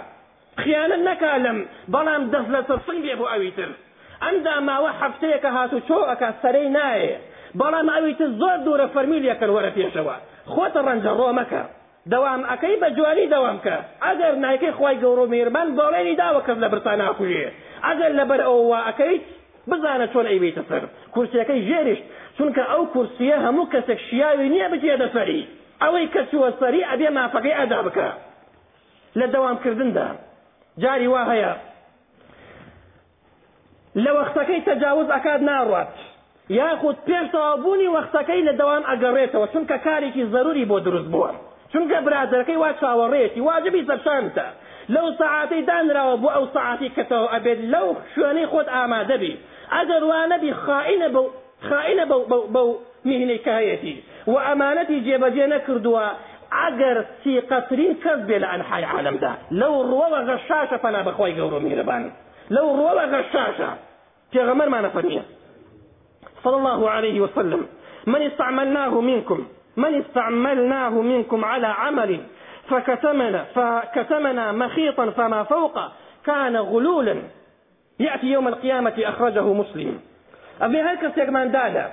خیانەت 0.63 1.01
نەکا 1.09 1.33
لەم 1.45 1.57
بەڵام 1.93 2.21
دەست 2.33 2.49
لە 2.55 2.61
سەرسنگێ 2.69 3.13
بۆ 3.19 3.25
ئەویتر 3.33 3.69
ئەمدا 4.25 4.55
ماوە 4.69 4.89
هەفتەیەکە 5.01 5.49
هاتو 5.57 5.79
چۆ 5.87 5.97
ئەکا 6.09 6.29
سەرەی 6.41 6.69
نایە 6.77 7.15
بەڵام 7.59 7.87
ئەویتر 7.95 8.29
زۆر 8.41 8.57
دوورە 8.65 8.87
فەرمیلیەکە 8.95 9.47
وەرە 9.55 9.71
پێشەوە 9.77 10.15
خۆتە 10.53 10.79
ڕەنجە 10.87 11.11
ڕۆمەکە 11.19 11.63
دەوام 12.11 12.41
ئەەکەی 12.49 12.75
بە 12.81 12.87
جوانی 12.97 13.27
دەوام 13.33 13.57
کە 13.65 13.75
ئەگەر 14.05 14.33
نایکەی 14.45 14.73
خی 14.77 14.95
گەورۆ 15.03 15.25
میرمان 15.33 15.67
بەڵێنی 15.79 16.15
داوەکەم 16.21 16.57
لە 16.63 16.67
برتان 16.73 16.97
ناکوژێ 17.03 17.45
ئەگەر 17.87 18.11
لەبەر 18.19 18.39
ئەووا 18.47 18.79
ئەەکەیت 18.87 19.23
بزانە 19.69 20.07
چۆن 20.13 20.25
ئەیبیتە 20.31 20.63
سەر 20.69 20.83
کورسیەکەی 21.15 21.59
ژێریشت 21.67 22.05
چونکە 22.37 22.63
ئەو 22.71 22.81
کورسیە 22.93 23.37
هەموو 23.45 23.69
کەسێک 23.73 23.99
شیاوی 24.07 24.49
نییە 24.53 24.67
بچێ 24.73 24.93
دەسەری 25.03 25.41
ئەوەی 25.81 26.07
کە 26.13 26.19
سووەسپەری 26.31 26.87
ئەبێ 26.91 27.09
مافەکەی 27.17 27.57
ئەدا 27.59 27.79
بکە 27.87 28.09
لە 29.19 29.27
دەوامکردندا 29.33 30.07
جاری 30.83 31.07
وا 31.13 31.23
هەیە 31.31 31.53
لە 34.03 34.11
وەختەکەی 34.19 34.61
تەجاوز 34.67 35.07
ئەکات 35.15 35.41
ناڕات 35.49 35.93
یاخود 36.59 36.97
پێشتەوابوونی 37.07 37.93
وەختەکەی 37.97 38.41
لە 38.47 38.53
دەوام 38.59 38.83
ئەگەڕێتەوە 38.89 39.47
چونکە 39.53 39.77
کارێکی 39.85 40.23
زەروری 40.33 40.65
بۆ 40.69 40.77
دروست 40.87 41.09
بووە 41.13 41.29
چونکە 41.71 41.97
برادەکەی 42.05 42.57
وا 42.63 42.69
چاوەڕێتی 42.81 43.41
واجبی 43.49 43.85
زەرشانتە 43.89 44.47
لەو 44.95 45.07
سعاتەی 45.19 45.61
دانراوە 45.69 46.15
بۆ 46.23 46.29
ئەو 46.35 46.45
سعاتی 46.55 46.89
کەتەوە 46.95 47.27
ئەبێت 47.33 47.59
لەو 47.73 47.87
شوێنەی 48.13 48.47
خۆت 48.51 48.67
ئامادەبی 48.75 49.33
ئەگەر 49.75 50.01
وانەبی 50.11 50.51
خائینە 50.63 51.09
بە 51.15 51.21
خائینە 51.67 52.05
بەو 52.53 52.67
میهنەی 53.07 53.39
کایەتی 53.47 53.95
و 54.27 54.31
ئەمانەتی 54.39 54.99
سي 57.23 57.41
قطرين 57.41 57.97
ئەگەر 58.05 58.39
لان 58.39 58.61
حي 58.61 58.83
عالم 58.83 59.15
لە 59.21 59.29
لو 59.51 59.81
عالمدا 60.01 60.33
غشاشه 60.33 60.75
ڕۆوە 60.77 61.07
بخوي 61.07 61.33
پەنا 61.33 61.59
ميربان 61.63 62.11
لو 62.49 62.73
میرەبانی 62.73 63.09
غشاشه 63.13 63.69
في 64.31 64.39
غمر 64.39 64.67
ما 64.69 64.89
فەرمیە 64.93 65.21
صلى 66.43 66.55
الله 66.55 66.89
عليه 66.89 67.21
وسلم 67.21 67.65
من 68.07 68.21
استعملناه 68.21 69.01
منكم 69.01 69.45
من 69.77 69.95
استعملناه 70.01 70.89
منكم 70.89 71.45
على 71.45 71.67
عمل 71.67 72.19
فكتمنا 72.69 73.45
فكتمنا 73.55 74.51
مخيطا 74.51 75.09
فما 75.09 75.43
فوق 75.43 75.79
كان 76.25 76.57
غلولا 76.57 77.15
يأتي 77.99 78.27
يوم 78.27 78.47
القيامة 78.47 78.93
أخرجه 78.99 79.41
مسلم 79.53 79.99
أبي 80.61 80.81
هل 80.81 80.95
كسيك 80.97 81.29
من 81.29 81.51
دادا 81.51 81.85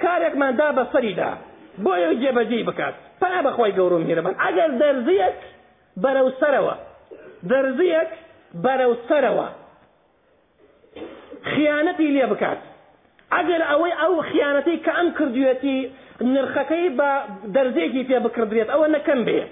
كارك 0.00 0.36
من 0.36 0.56
دابا 0.56 0.86
سريدا 0.92 1.36
بۆ 1.78 1.90
ئەو 1.94 2.12
جێبەجێ 2.20 2.64
بکات 2.68 2.94
پا 3.20 3.42
بەخوای 3.46 3.72
گەورم 3.78 4.02
هێرەمان 4.08 4.34
ئەگەر 4.44 4.70
دەرزیەک 4.82 5.36
بەرەو 6.02 6.28
سەرەوە 6.40 6.74
دەرزیەک 7.50 8.10
بەرەو 8.64 8.92
سەرەوە 9.08 9.48
خیانەتی 11.52 12.08
لێ 12.16 12.26
بکات 12.32 12.58
ئەگەر 13.34 13.62
ئەوەی 13.70 13.92
ئەو 14.00 14.14
خیانەتی 14.30 14.76
کە 14.84 14.92
ئەم 14.98 15.08
کردوێتی 15.18 15.78
نرخەکەی 16.34 16.88
بە 16.98 17.10
دەرزێکی 17.54 18.02
پێ 18.08 18.18
بکردێت 18.26 18.68
ئەوە 18.72 18.86
نەکەم 18.96 19.20
بێ 19.28 19.42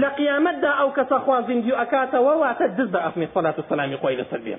لە 0.00 0.08
قیامەتدا 0.20 0.70
ئەو 0.80 0.88
کەسە 0.96 1.16
خوازیندی 1.24 1.72
و 1.72 1.76
ئەکاتەوە 1.80 2.32
واتە 2.42 2.66
دزدا 2.78 2.98
ئەفمی 3.06 3.28
خۆلات 3.34 3.56
و 3.58 3.66
سەلامی 3.70 3.96
خۆی 4.02 4.16
لەسەر 4.20 4.40
بێ 4.46 4.56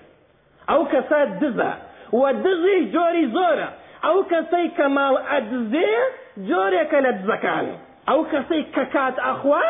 ئەو 0.70 0.82
کەسە 0.92 1.20
دزە 1.42 1.72
و 2.20 2.24
دزی 2.46 2.78
جۆری 2.94 3.26
زۆرە 3.36 3.70
ئەو 4.06 4.18
کەسەی 4.32 4.68
کە 4.78 4.86
ماڵ 4.98 5.16
ئەدزێ 5.30 5.94
جۆرێکە 6.50 7.00
لە 7.06 7.12
دزەکانە 7.20 7.74
ئەو 8.10 8.20
کەسەی 8.32 8.62
کە 8.76 8.84
کات 8.96 9.16
ئەخوا 9.28 9.64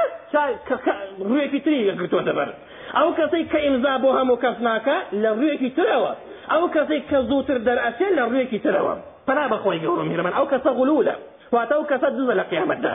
ڕوێکی 1.30 1.60
تری 1.66 1.78
گرتوۆتە 2.00 2.34
بەر 2.38 2.50
ئەو 2.98 3.10
کەسەی 3.18 3.44
کە 3.52 3.58
ئیمزا 3.66 3.94
بۆ 4.04 4.10
هەموو 4.20 4.38
کەس 4.44 4.58
ناکە 4.68 4.98
لە 5.24 5.30
ڕوێکی 5.40 5.70
ترەوە 5.78 6.12
ئەو 6.54 6.64
کەسەی 6.76 7.02
کە 7.10 7.18
زووتر 7.30 7.58
دەرئەچێ 7.68 8.08
لە 8.18 8.24
ڕوێکی 8.32 8.60
ترەوە 8.66 8.94
پنا 9.28 9.46
بەخۆی 9.52 9.80
گەورم 9.84 10.08
میرمەن 10.12 10.34
ئەو 10.38 10.46
کەسە 10.52 10.70
غولولە 10.80 11.16
واتە 11.54 11.74
ئەو 11.78 11.84
کەسە 11.92 12.08
دزە 12.16 12.34
لە 12.40 12.44
قیامەتدا 12.52 12.94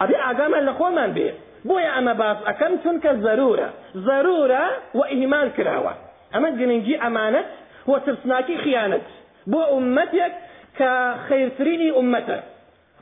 ئەبێ 0.00 0.16
ئاگامان 0.24 0.62
لە 0.68 0.72
خۆمان 0.78 1.10
بێ 1.16 1.28
بۆیە 1.68 1.90
ئەمە 1.96 2.14
باس 2.20 2.38
ئەەکەم 2.48 2.72
چونکە 2.82 3.10
زەرورە 3.24 3.68
زەرورە 4.06 4.64
و 4.98 5.00
ئیمان 5.12 5.48
کراوە 5.56 5.92
ئەمە 6.34 6.50
گرنگی 6.58 6.96
ئەمانەت 7.02 7.48
و 7.90 7.92
ترسناکی 8.04 8.56
خیانەت 8.64 9.06
بۆ 9.50 9.60
عمەتێک 9.76 10.34
کە 10.78 10.90
خەیرترینی 11.26 11.90
عمەتە 11.98 12.38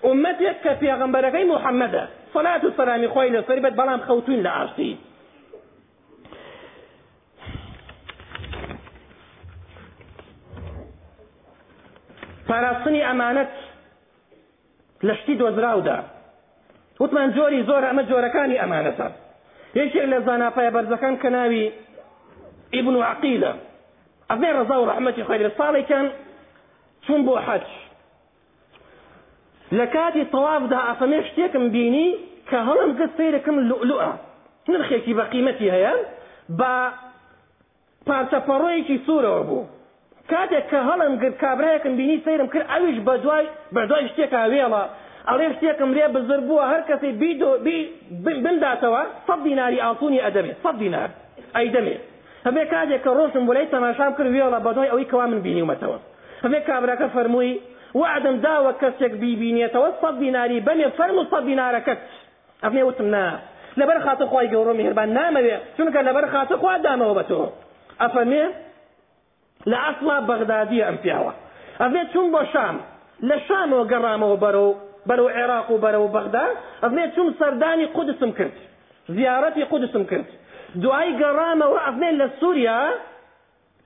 عمەتێک 0.04 0.56
کە 0.64 0.72
پێغمبەرەکەی 0.82 1.46
محەممەدە 1.52 2.04
فەلات 2.34 2.62
و 2.64 2.74
سەرامی 2.76 3.08
خۆی 3.14 3.32
لەسەری 3.36 3.62
بێت 3.64 3.74
بەڵام 3.80 4.00
خەوتوین 4.06 4.40
لە 4.46 4.50
ئاشتی 4.56 4.90
پاراستنی 12.48 13.02
ئەمانەت 13.08 13.52
لە 15.06 15.14
شتی 15.20 15.34
دۆزراودا 15.40 15.98
وتمان 17.00 17.28
جۆری 17.36 17.66
زۆر 17.68 17.82
ئەمە 17.88 18.02
جۆرەکانی 18.10 18.60
ئەمانەتە 18.62 19.08
یەکێک 19.80 20.06
لە 20.12 20.18
زاناپایە 20.26 20.70
بەرزەکان 20.76 21.14
کە 21.22 21.28
ناوی 21.36 21.72
ئیبن 22.74 22.96
و 22.96 23.02
عقیلە 23.12 23.52
ئەبێ 24.30 24.50
ڕزا 24.56 24.76
و 24.80 24.86
ڕحمەتی 24.90 25.24
خۆی 25.26 25.38
لە 25.46 25.50
ساڵێکان 25.58 26.06
چون 27.06 27.20
بۆ 27.26 27.34
حەج 27.46 27.66
لە 29.74 29.86
کاتی 29.94 30.22
تەواودا 30.34 30.78
ئافەمێ 30.88 31.20
شتێکم 31.28 31.64
بینی 31.74 32.08
کە 32.50 32.58
هەڵم 32.68 32.90
گەت 32.98 33.10
سیرەکەم 33.18 33.56
لولوە 33.70 34.10
نرخێکی 34.70 35.14
بە 35.18 35.24
قیمەتی 35.32 35.68
هەیە 35.74 35.94
بە 36.58 36.72
پارچەپەڕۆیەکی 38.06 38.96
سوورەوە 39.06 39.42
بوو 39.48 39.64
کاتێک 40.32 40.64
کە 40.70 40.80
هەڵم 40.88 41.12
گرت 41.22 41.36
کابراەکەم 41.42 41.92
بینی 42.00 42.16
سیرم 42.24 42.48
کرد 42.52 42.66
ئەویش 42.72 42.98
بە 43.06 43.14
دوای 43.24 43.44
بەردوای 43.74 44.08
شتێکا 44.12 44.40
وێڵە 44.52 44.82
ئەڵێ 45.28 45.48
شتێکم 45.56 45.90
رێ 45.96 46.06
بزر 46.16 46.40
بووە 46.48 46.64
هەر 46.72 46.82
کەسی 46.88 47.10
بنداتەوە 48.44 49.02
سەد 49.26 49.40
دیناری 49.46 49.78
ئاسونی 49.84 50.20
ئەدەمێ 50.24 50.52
سەد 50.62 50.76
دینار 50.82 51.10
ئەیدەمێ 51.56 51.96
هەبێ 52.46 52.62
کاتێک 52.72 53.00
کە 53.04 53.10
ڕۆژم 53.18 53.42
بۆلای 53.48 53.66
تەماشام 53.74 54.12
کرد 54.16 54.30
وێڵە 54.36 54.58
بەدوای 54.66 54.88
ئەوەی 54.92 55.06
کەوا 55.10 55.26
من 55.32 55.40
بینیومەتەوە 55.46 55.98
هەبێ 56.44 56.60
کابراەکە 56.68 57.08
فەرمووی 57.14 57.52
وعدم 58.00 58.36
داوە 58.44 58.72
کەسێک 58.82 59.12
بیبینێتەوە 59.22 59.88
سەد 60.00 60.14
دیناری 60.24 60.58
بەمێ 60.66 60.86
فەرم 60.98 61.16
و 61.20 61.24
سەد 61.32 61.44
دینارەکەت 61.50 61.98
ئەفنێ 62.64 62.82
وتم 62.88 63.08
نا 63.14 63.24
لەبەر 63.80 63.98
خاتە 64.06 64.26
خۆی 64.32 64.46
گەورۆ 64.54 64.72
میهربان 64.80 65.08
نامەوێ 65.18 65.56
چونکە 65.76 66.00
لەبەر 66.08 66.24
خاتە 66.32 66.54
خوا 66.60 66.74
دامەوە 66.86 67.14
بە 67.18 67.24
تۆ 67.30 67.40
ئەفەمێ 68.02 68.44
لە 69.70 69.78
ئەسڵا 69.86 70.16
بەغدادی 70.28 70.80
ئەم 70.86 70.96
پیاوە 71.02 71.32
ئەفێ 71.82 72.02
چون 72.12 72.26
بۆ 72.34 72.42
شام 72.52 72.76
لە 73.28 73.36
شامەوە 73.46 73.84
گەڕامەوە 73.92 74.36
بەرەو 74.44 74.68
بەرەو 75.08 75.28
عێراق 75.36 75.66
و 75.70 75.78
بەرەو 75.84 76.06
بەغدا 76.16 76.46
ئەفێ 76.82 77.04
چون 77.14 77.26
سەردانی 77.38 77.86
قودسم 77.96 78.30
کرد 78.38 78.56
زیارەتی 79.16 79.64
قودسم 79.72 80.04
کرد 80.10 80.28
دوای 80.82 81.10
گەڕامەوە 81.22 81.78
ئەفێ 81.86 82.10
لە 82.20 82.26
سووریا 82.40 82.80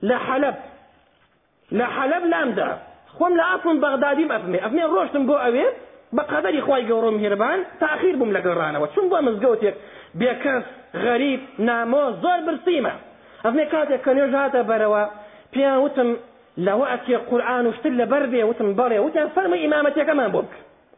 لە 0.09 0.17
حەلب 0.27 0.57
لە 1.77 1.85
حەلب 1.95 2.23
لامدا 2.33 2.71
خم 3.19 3.35
لە 3.37 3.43
ئافم 3.51 3.79
بەغدادیم 3.83 4.29
ئەفمێ 4.35 4.59
ئەفمێ 4.65 4.83
ڕۆشتم 4.93 5.23
بۆ 5.29 5.35
ئەوێ 5.45 5.65
بە 6.15 6.23
قەدەری 6.31 6.61
خی 6.67 6.81
گەورۆم 6.89 7.17
هێربان 7.23 7.59
تاخیر 7.83 8.15
بووم 8.19 8.31
لە 8.35 8.39
گەڕانەوە 8.45 8.87
چون 8.95 9.05
بۆ 9.11 9.17
مزگەوتێک 9.27 9.75
بێکەس 10.19 10.63
غەریب 11.05 11.41
نامۆ 11.67 12.03
زۆر 12.23 12.39
برسیمە 12.47 12.93
ئەفمێ 13.45 13.65
کاتێک 13.73 13.99
کە 14.05 14.11
نوێژ 14.17 14.33
هاتە 14.41 14.59
بەرەوە 14.69 15.03
پێیان 15.53 15.79
وتم 15.85 16.09
لەوە 16.67 16.85
ئەچێ 16.93 17.15
قورآان 17.29 17.65
و 17.67 17.71
شتر 17.77 17.91
وتم 17.93 17.97
بەر 18.09 18.31
وتم 18.47 18.73
فرم 18.77 18.93
وتیان 19.07 19.29
فەرمە 19.35 19.57
ئیمامەتەکەمان 19.65 20.29
بۆ 20.35 20.39
بک 20.45 20.51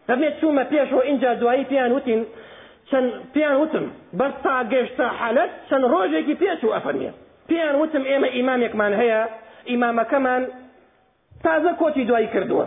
ئەفمێ 0.10 0.29
چوومە 0.39 0.63
پێشەوە 0.74 1.01
اینجا 1.10 1.29
دوایی 1.41 1.65
پێیان 1.72 1.91
وتین 1.98 2.20
چەند 2.89 3.10
پێیان 3.34 3.55
وتم 3.63 3.86
بەر 4.20 4.32
تا 4.43 4.55
گەشتا 4.74 5.08
حالەت 5.20 5.51
چەند 5.70 5.84
ڕۆژێکی 5.93 6.36
پێچ 6.41 6.60
و 6.65 6.72
ئەفەرمێ 6.75 7.10
پێیان 7.50 7.75
وتم 7.82 8.03
ئێمە 8.12 8.29
ئیمامێکمان 8.38 8.93
هەیە 9.01 9.22
ئیمامەکەمان 9.72 10.43
تازە 11.44 11.74
کۆتی 11.82 12.06
دوایی 12.06 12.30
کردووە 12.34 12.66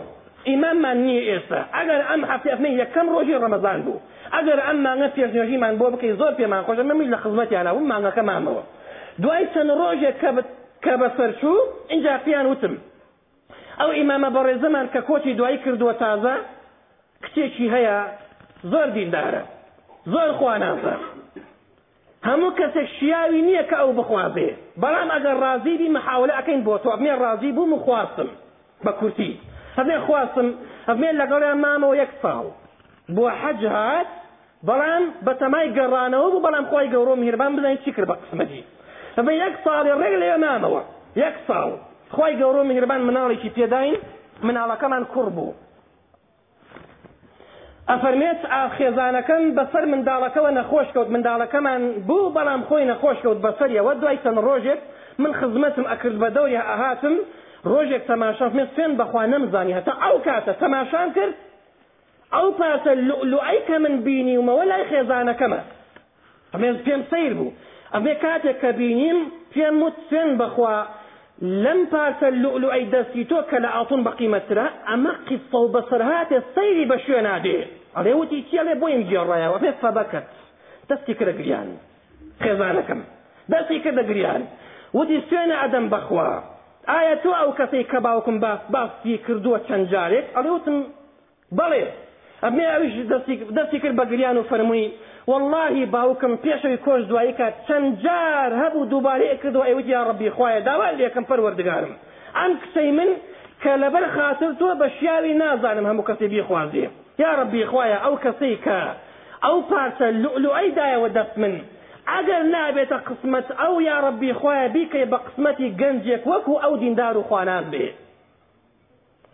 ئیماممان 0.49 0.97
نییە 1.07 1.23
ئێستا 1.31 1.59
ئەگەر 1.77 2.01
ئەم 2.09 2.21
هەفتەفنەی 2.31 2.73
یەکەم 2.83 3.07
ڕۆژی 3.15 3.37
ڕەمەزان 3.43 3.79
بوو 3.85 3.99
ئەگەر 4.35 4.59
ئەم 4.67 4.77
مانگە 4.87 5.07
پێشنیۆژیمان 5.15 5.73
بۆ 5.79 5.85
بکەی 5.93 6.13
زۆر 6.21 6.33
پێمان 6.39 6.63
خۆشە 6.67 6.83
مەمی 6.89 7.07
لە 7.13 7.17
خزمەتیانە 7.23 7.71
و 7.77 7.87
مانگەکە 7.91 8.23
مامەوە 8.29 8.63
دوای 9.23 9.45
چەند 9.53 9.71
ڕۆژێک 9.79 10.15
کە 10.83 10.93
بە 10.99 11.07
سەرچوو 11.17 11.57
اینجا 11.93 12.17
پیان 12.25 12.45
وتم 12.51 12.73
ئەو 13.81 13.89
ئیمامە 13.97 14.29
بەڕێزەمان 14.35 14.85
کە 14.93 15.01
کۆتی 15.09 15.31
دوایی 15.39 15.59
کردووە 15.65 15.93
تازە 16.03 16.33
کتێکی 17.27 17.65
هەیە 17.75 17.97
زۆر 18.71 18.87
دیندارە 18.95 19.43
زۆر 20.13 20.29
خوانازە 20.39 20.95
هەموو 22.29 22.49
کەسێک 22.59 22.87
شیاوی 22.99 23.41
نییە 23.47 23.63
کە 23.69 23.75
ئەو 23.81 23.91
بخوازێ 23.99 24.49
بەڵام 24.81 25.09
ئەگەر 25.15 25.35
ڕازیبی 25.45 25.89
مەحاولە 25.97 26.33
ئەەکەین 26.37 26.61
بۆ 26.67 26.75
تۆ 26.83 26.89
بمێ 26.99 27.13
ڕازی 27.23 27.51
بوو 27.55 27.65
مخواستم 27.75 28.27
بە 28.85 28.91
کورتی 28.99 29.29
هەبێ 29.77 29.95
خواستم 30.05 30.47
ئەمێ 30.89 31.09
لەگەڵیان 31.21 31.57
مامەوە 31.65 31.95
یەک 32.03 32.11
ساڵ 32.23 32.43
بۆ 33.15 33.25
حەج 33.41 33.59
هات 33.75 34.09
بەڵام 34.67 35.03
بە 35.25 35.33
تەمای 35.41 35.67
گەڕانەوە 35.77 36.27
بوو 36.31 36.43
بەڵام 36.47 36.65
خۆی 36.71 36.87
گەورۆم 36.93 37.19
هیربان 37.27 37.51
بزانین 37.55 37.77
چی 37.85 37.91
کرد 37.95 38.07
بە 38.11 38.15
قسمەجی 38.21 38.63
ئەمە 39.17 39.33
یەک 39.43 39.53
ساڵی 39.65 39.91
ڕێگ 40.01 40.13
لێ 40.21 40.37
نامەوە 40.45 40.81
یەک 41.23 41.35
ساڵ 41.47 41.69
خی 42.15 42.33
گەورۆ 42.41 42.61
میهربان 42.69 43.01
مناڵێکی 43.07 43.49
پێداین 43.57 43.95
مناڵەکەمان 44.47 45.03
کوڕ 45.13 45.27
بوو 45.35 45.53
ئەفەرمێت 47.91 48.41
ئاخێزانەکەن 48.53 49.43
بەسەر 49.57 49.83
منداڵەکەەوە 49.91 50.49
نەخۆش 50.57 50.87
کەوت 50.95 51.09
منداڵەکەمان 51.13 51.81
بوو 52.07 52.33
بەڵام 52.37 52.61
خۆی 52.69 52.85
نەخۆش 52.91 53.17
کەوت 53.23 53.39
بەسەریەوە 53.45 53.91
دوای 54.01 54.17
چەند 54.23 54.39
ڕۆژێک 54.47 54.81
من 55.23 55.31
خزمەتم 55.39 55.85
ئەکرد 55.91 56.17
بە 56.21 56.29
دەوری 56.35 56.55
ئەهاتم 56.69 57.15
ڕۆژێک 57.65 58.03
تەماشافێ 58.11 58.63
سوێن 58.75 58.91
بەخوا 58.99 59.23
نەمزانی 59.33 59.73
هەتا 59.77 59.93
ئەو 60.03 60.15
کاتە 60.25 60.53
تەماشان 60.61 61.09
کرد 61.17 61.35
ئەو 62.35 62.47
پاسە 62.59 62.91
لوعی 63.31 63.59
کە 63.67 63.75
من 63.83 63.95
بینی 64.07 64.37
ومەوە 64.39 64.63
لای 64.71 64.83
خێزانەکەمە 64.91 65.59
ئەمێ 66.53 66.69
پێم 66.85 67.01
سیر 67.11 67.33
بوو 67.37 67.53
ئەمێ 67.93 68.13
کاتێک 68.23 68.57
کە 68.63 68.69
بینیم 68.79 69.17
پێم 69.53 69.75
وت 69.83 69.95
سوێن 70.09 70.29
بەخوا 70.41 70.75
لەم 71.63 71.79
پارچە 71.91 72.27
لوعلوعی 72.43 72.85
دەستی 72.93 73.23
تۆ 73.29 73.39
کە 73.49 73.57
لە 73.63 73.69
ئاتون 73.75 74.01
بەقیمەترا 74.07 74.65
ئەمە 74.89 75.13
قیسە 75.27 75.55
و 75.63 75.67
بەسەرهاتێ 75.73 76.39
سەیری 76.55 76.85
بە 76.89 76.97
شوێ 77.05 77.21
نادێ 77.27 77.59
ئەڵێ 77.95 78.13
وتی 78.21 78.39
چیڵێ 78.49 78.73
بۆیم 78.81 79.03
گێڕایەوە 79.11 79.57
پێ 79.63 79.71
فەبەکەت 79.81 80.27
دەستی 80.89 81.13
کرە 81.19 81.33
گریان 81.39 81.69
خێزانەکەم 82.43 83.01
دەستی 83.51 83.79
کە 83.83 83.91
دەگریان 83.99 84.41
وتی 84.97 85.17
سوێنە 85.29 85.57
ئەدەم 85.63 85.85
بەخوا 85.93 86.25
ئایا 86.95 87.15
تۆ 87.23 87.31
ئەو 87.39 87.49
کەسەی 87.59 87.83
کە 87.91 87.99
باوکم 88.05 88.35
بە 88.43 88.51
باسی 88.73 89.13
کردووە 89.25 89.59
چەند 89.67 89.85
جارێک 89.91 90.25
ئەڵێوتم 90.35 90.75
بەڵێ 91.59 91.83
ئەمێ 92.43 92.65
ئەوش 92.73 92.93
دەستی 93.57 93.77
کرد 93.81 93.95
بە 93.99 94.05
گریان 94.11 94.37
و 94.37 94.43
فەرمووی 94.49 94.87
واللهی 95.31 95.85
باوکم 95.95 96.33
پێشەوەی 96.43 96.81
کۆش 96.85 97.01
دواییکە 97.11 97.47
چەند 97.67 97.87
جار 98.03 98.49
هەبوو 98.63 98.89
دووبارەیە 98.91 99.39
کردەوە 99.41 99.65
ئەوودیان 99.69 100.05
ڕبی 100.09 100.29
خوایە 100.35 100.59
داوا 100.67 100.87
لێکم 100.99 101.25
پەروەردگارم 101.29 101.93
ئەم 102.39 102.51
کچەی 102.61 102.91
من 102.97 103.09
کە 103.61 103.71
لەبەر 103.83 104.05
خاتر 104.15 104.51
تۆ 104.59 104.67
بە 104.81 104.87
شیاوی 104.97 105.33
نازانم 105.43 105.85
هەموو 105.91 106.07
کەسی 106.09 106.27
بیخوازیێ 106.33 106.87
یا 107.23 107.31
ڕبی 107.39 107.61
خوایە 107.71 107.97
ئەو 108.05 108.15
کەسەی 108.23 108.55
کە 108.65 108.79
ئەو 109.45 109.57
پارچە 109.69 110.07
لولو 110.23 110.49
ئەیدایەوە 110.59 111.09
دەست 111.17 111.35
من 111.43 111.53
ئەگەر 112.15 112.43
نابێتە 112.55 112.97
قسمت 113.07 113.47
او 113.65 113.73
یا 113.89 113.97
ربي 114.07 114.31
خويا 114.39 114.67
بیکەی 114.75 115.05
بقسمتي 115.13 115.67
قسمەتی 115.79 116.27
وكو 116.29 116.51
او 116.65 116.73
ئەو 116.81 116.95
دارو 116.99 117.19
و 117.19 117.23
خوانان 117.29 117.65
بێ 117.71 117.85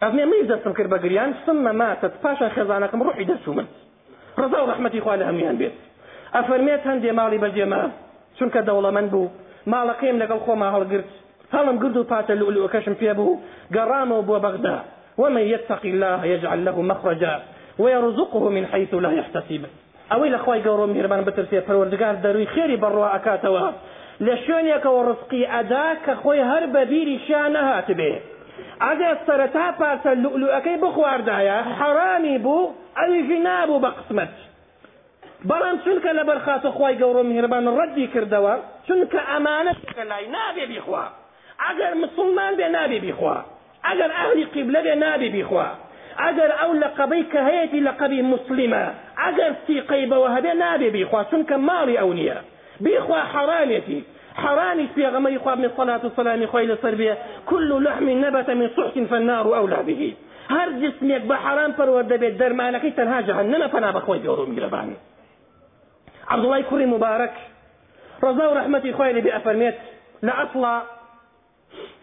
ئەمێ 0.04 0.24
می 0.34 0.42
دەستم 0.50 0.74
کرد 0.78 0.90
بە 0.94 0.98
گریان 1.04 1.32
سممە 1.46 1.72
ماتت 1.82 2.14
پاشان 2.24 2.50
خێزانەکەم 2.56 3.02
ڕوحی 3.08 3.26
دەچومن 3.30 3.68
رضا 4.42 4.58
و 4.66 4.72
ڕحمەتی 4.72 5.02
خوا 5.04 5.16
لە 5.20 5.26
هەمویان 5.30 5.58
بێت 5.62 5.76
ئەفەرمێت 6.36 6.82
هەندێ 6.90 7.12
ماڵی 7.20 7.40
بەجێمە 7.44 7.82
چونکە 8.38 8.60
دەوڵەمەند 8.68 9.10
بوو 9.14 9.28
ماڵەکەیم 9.74 10.18
لەگەڵ 10.22 10.40
خۆما 10.46 10.68
هەڵگرت 10.76 11.10
هەڵم 11.56 11.76
گرد 11.82 11.98
و 11.98 12.04
پاتە 12.12 12.34
لولوەکەشم 12.40 12.96
پێ 13.00 13.14
بو 13.18 13.28
گەڕامەوە 13.76 14.24
بۆ 14.28 14.36
بەغدا 14.46 14.78
ومن 15.22 15.44
يتق 15.54 15.84
الله 15.92 16.20
يجعل 16.34 16.60
له 16.68 16.74
مخرجا 16.92 17.34
ويرزقه 17.82 18.50
من 18.56 18.66
حيث 18.72 18.94
لا 19.04 19.12
يحتسب 19.20 19.64
ئەوەی 20.12 20.30
لە 20.32 20.36
خخوای 20.42 20.62
گەڕۆ 20.66 20.86
میرمان 20.90 21.22
بترسێ 21.28 21.60
پەروەردگار 21.68 22.16
دەروی 22.24 22.48
خێری 22.54 22.78
بەڕوا 22.84 23.08
ئەکاتەوە 23.16 23.66
لە 24.26 24.36
شوێنێکەوە 24.46 25.02
ڕسقی 25.10 25.44
ئەدا 25.54 25.88
کە 26.06 26.14
خۆی 26.22 26.40
هەر 26.52 26.64
بە 26.74 26.82
بیری 26.92 27.18
شان 27.28 27.52
نەهات 27.56 27.90
بێ 28.00 28.12
ئەگەر 28.86 29.16
سەرەتا 29.28 29.68
پارچە 29.80 30.10
لولوەکەی 30.24 30.78
بخواردایە 30.84 31.58
حەرامی 31.80 32.38
بوو 32.46 32.72
ئەویژی 33.00 33.40
نابوو 33.48 33.80
بە 33.84 33.90
قسمت 34.00 34.36
بەڵام 35.50 35.78
چونکە 35.86 36.12
لە 36.20 36.24
بەرخاتە 36.30 36.70
خی 36.78 36.94
گەورۆ 37.02 37.22
میهربان 37.30 37.66
ڕەتی 37.80 38.06
کردەوە 38.14 38.54
چونکە 38.88 39.20
ئەمانەتکە 39.32 40.04
لای 40.12 40.26
نابێ 40.36 40.66
بیخوا 40.74 41.06
ئەگەر 41.66 41.94
مسلمان 42.04 42.54
بێ 42.60 42.68
نابێ 42.78 43.00
بیخوا 43.06 43.38
ئەگەر 43.88 44.12
ئەهلی 44.18 44.46
قیب 44.54 44.70
لەبێ 44.76 44.96
نابێ 45.06 45.30
بیخوا 45.36 45.68
ئەگەر 46.24 46.52
ئەو 46.60 46.72
لە 46.82 46.88
قبەی 47.00 47.24
کە 47.32 47.40
هەیەی 47.48 47.82
لە 47.88 47.92
قەبی 48.02 48.22
مسلمە 48.34 48.86
ئەگەر 49.26 49.52
سیقەیبەوە 49.68 50.30
هەبێ 50.36 50.54
نابێ 50.64 50.90
بیخوا 50.98 51.22
چونکە 51.32 51.56
ماڵی 51.68 51.96
ئەو 52.02 52.12
نییە 52.20 52.40
بیخوا 52.86 53.20
حرامێتی 53.34 54.02
حرامي 54.44 54.88
في 54.96 55.04
غمر 55.14 55.38
خواب 55.38 55.60
من 55.60 55.72
صلاة 55.78 56.08
خواهی 56.10 56.46
خويل 56.48 56.78
سربية 56.84 57.18
كل 57.46 57.72
لحم 57.88 58.08
نبت 58.26 58.50
من 58.50 58.70
صحت 58.78 58.96
فالنار 59.10 59.46
أولى 59.60 59.80
به 59.88 60.04
هر 60.56 60.70
جسمك 60.84 61.22
بحرام 61.22 61.72
فرود 61.72 62.08
بيت 62.14 62.38
درمانك 62.38 62.86
تنها 62.98 63.22
جهنم 63.22 63.68
فنا 63.68 63.92
بخوي 63.92 64.20
بيورو 64.20 64.46
ميربان 64.46 64.88
عبد 66.30 66.44
الله 66.46 66.62
کری 66.72 66.86
مبارك 66.96 67.34
رضا 68.24 68.46
ورحمتي 68.50 68.92
خويل 68.98 69.22
بأفرميت 69.22 69.76
لأصلا 70.24 70.76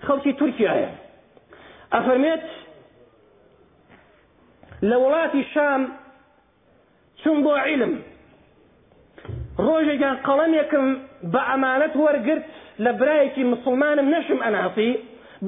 خوتي 0.07 0.33
تركيا 0.33 0.89
افرمیت 1.99 2.41
لولاتي 4.83 5.41
الشام 5.47 5.81
چون 7.25 7.37
بۆ 7.45 7.51
عیلم 7.67 7.93
ڕۆژێکیان 9.69 10.17
قەڵەمێکم 10.27 10.85
بە 11.33 11.41
ئەمانەت 11.51 11.93
وەرگرت 12.03 12.45
لە 12.85 12.91
برایەکی 12.99 13.43
مسلمانم 13.53 14.07
نەشم 14.15 14.39
ئەناسی 14.47 14.91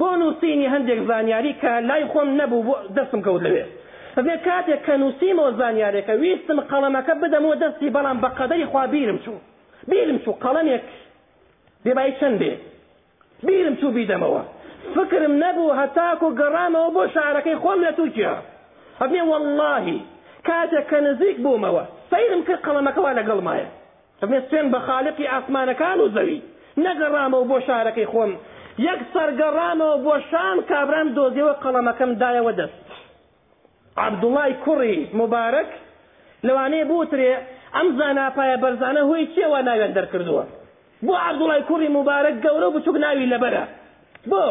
بۆ 0.01 0.09
نووسینی 0.21 0.69
هەندێک 0.75 1.01
زانیاری 1.11 1.53
کە 1.63 1.71
لای 1.89 2.05
خۆم 2.13 2.29
نەبوو 2.41 2.63
بۆ 2.67 2.75
دەستم 2.97 3.21
کەوت 3.27 3.43
لەوێ 3.47 3.65
ئەبێ 4.17 4.35
کاتێک 4.47 4.81
کە 4.87 4.95
نووسیمەوە 5.03 5.51
زانیارێکە 5.61 6.15
ویستم 6.23 6.59
قەڵەمەکە 6.71 7.15
بدەمەوە 7.23 7.57
دەستی 7.63 7.93
بەڵام 7.97 8.17
بە 8.23 8.29
قەدەری 8.39 8.67
خوا 8.71 8.85
بیرم 8.95 9.19
چوو 9.25 9.39
بیرم 9.91 10.19
چوو 10.25 10.35
قەڵەمێک 10.45 10.85
دێبای 11.85 12.13
چەند 12.21 12.37
بێ 12.41 12.53
بیرم 13.47 13.75
چوو 13.81 13.91
بیدەمەوە 13.97 14.43
فکرم 14.97 15.35
نەبوو 15.45 15.77
هەتاکو 15.81 16.27
گەڕامەوە 16.41 16.89
بۆ 16.97 17.03
شارەکەی 17.15 17.57
خۆم 17.63 17.79
لە 17.87 17.91
تووکیە 17.99 18.35
ئەبێ 19.01 19.21
واللهی 19.31 20.01
کاتێک 20.49 20.85
کە 20.91 20.99
نزیک 21.09 21.37
بوومەوە 21.45 21.83
سەیرم 22.11 22.43
کرد 22.47 22.61
قەڵەمەکەوا 22.67 23.11
لەگەڵمایە 23.19 23.67
ئەمێ 24.21 24.39
سوێن 24.49 24.69
بە 24.73 24.81
خاالقی 24.87 25.27
ئاسمانەکان 25.33 25.99
و 26.01 26.07
زەوی 26.17 26.39
نەگەڕامەوە 26.87 27.45
بۆ 27.51 27.57
شارەکەی 27.67 28.11
خۆم 28.13 28.31
یەک 28.89 29.01
سەرگەڕامەوە 29.15 29.97
بۆ 30.07 30.15
شان 30.31 30.57
کابرام 30.71 31.09
دۆزیەوە 31.17 31.55
قەڵەمەکەم 31.63 32.11
دایەوە 32.21 32.53
دەست 32.61 32.85
عبدوڵای 34.07 34.53
کوڕی 34.65 34.97
مبارەک 35.21 35.71
لەوانەیە 36.47 36.85
بوترێ 36.91 37.33
ئەم 37.77 37.89
زاناپایە 37.99 38.57
بەرزانە 38.63 39.03
هۆی 39.09 39.25
چێوە 39.35 39.59
ناوێن 39.69 39.93
دەرکردووە 39.99 40.45
بۆ 41.07 41.13
عبدوڵای 41.27 41.63
کوڕی 41.71 41.89
مبارەک 41.99 42.35
گەورە 42.45 42.69
بچوک 42.75 42.97
ناوی 43.05 43.31
لەبەرە 43.33 43.65
بۆ 44.31 44.45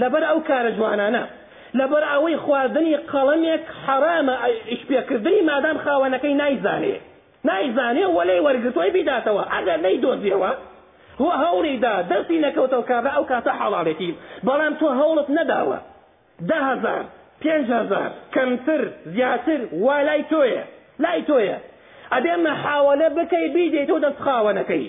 لەبەر 0.00 0.22
ئەو 0.30 0.38
کارە 0.48 0.70
جوانانە 0.78 1.24
لەبەر 1.78 2.02
ئەوەی 2.12 2.36
خواردنی 2.44 2.94
قەڵەمێک 3.12 3.64
حرامە 3.84 4.34
شپێکردنی 4.80 5.40
مادام 5.50 5.76
خاوەنەکەی 5.84 6.34
نایزانێ 6.42 6.96
نایزانێ 7.48 8.04
وەلەی 8.16 8.40
وەرگتوۆی 8.46 8.90
بیداتەوە 8.96 9.42
ئەگەر 9.54 9.78
نەی 9.86 9.96
دۆزیەوە 10.04 10.52
هو 11.20 11.30
هەوڵیدا 11.44 11.94
دەستی 12.10 12.38
نەکەوتەوە 12.46 12.84
کابە 12.90 13.10
ئەو 13.16 13.24
کاتە 13.30 13.52
حەڵاڵێتی 13.60 14.10
بەڵام 14.46 14.72
تۆ 14.80 14.86
هەوڵت 15.00 15.28
نەداوە 15.38 15.78
دههزار 16.50 17.04
پێهزار 17.42 18.10
کەمتر 18.34 18.80
زیاتر 19.14 19.60
وا 19.84 19.96
لای 20.08 20.22
تۆیە 20.32 20.64
لای 21.04 21.20
تۆیە 21.28 21.58
ئەبێ 22.14 22.34
مەحاوەلە 22.46 23.08
بکەی 23.18 23.48
بیدێت 23.56 23.88
تۆ 23.90 23.96
دەست 24.04 24.20
خاوەنەکەی 24.26 24.86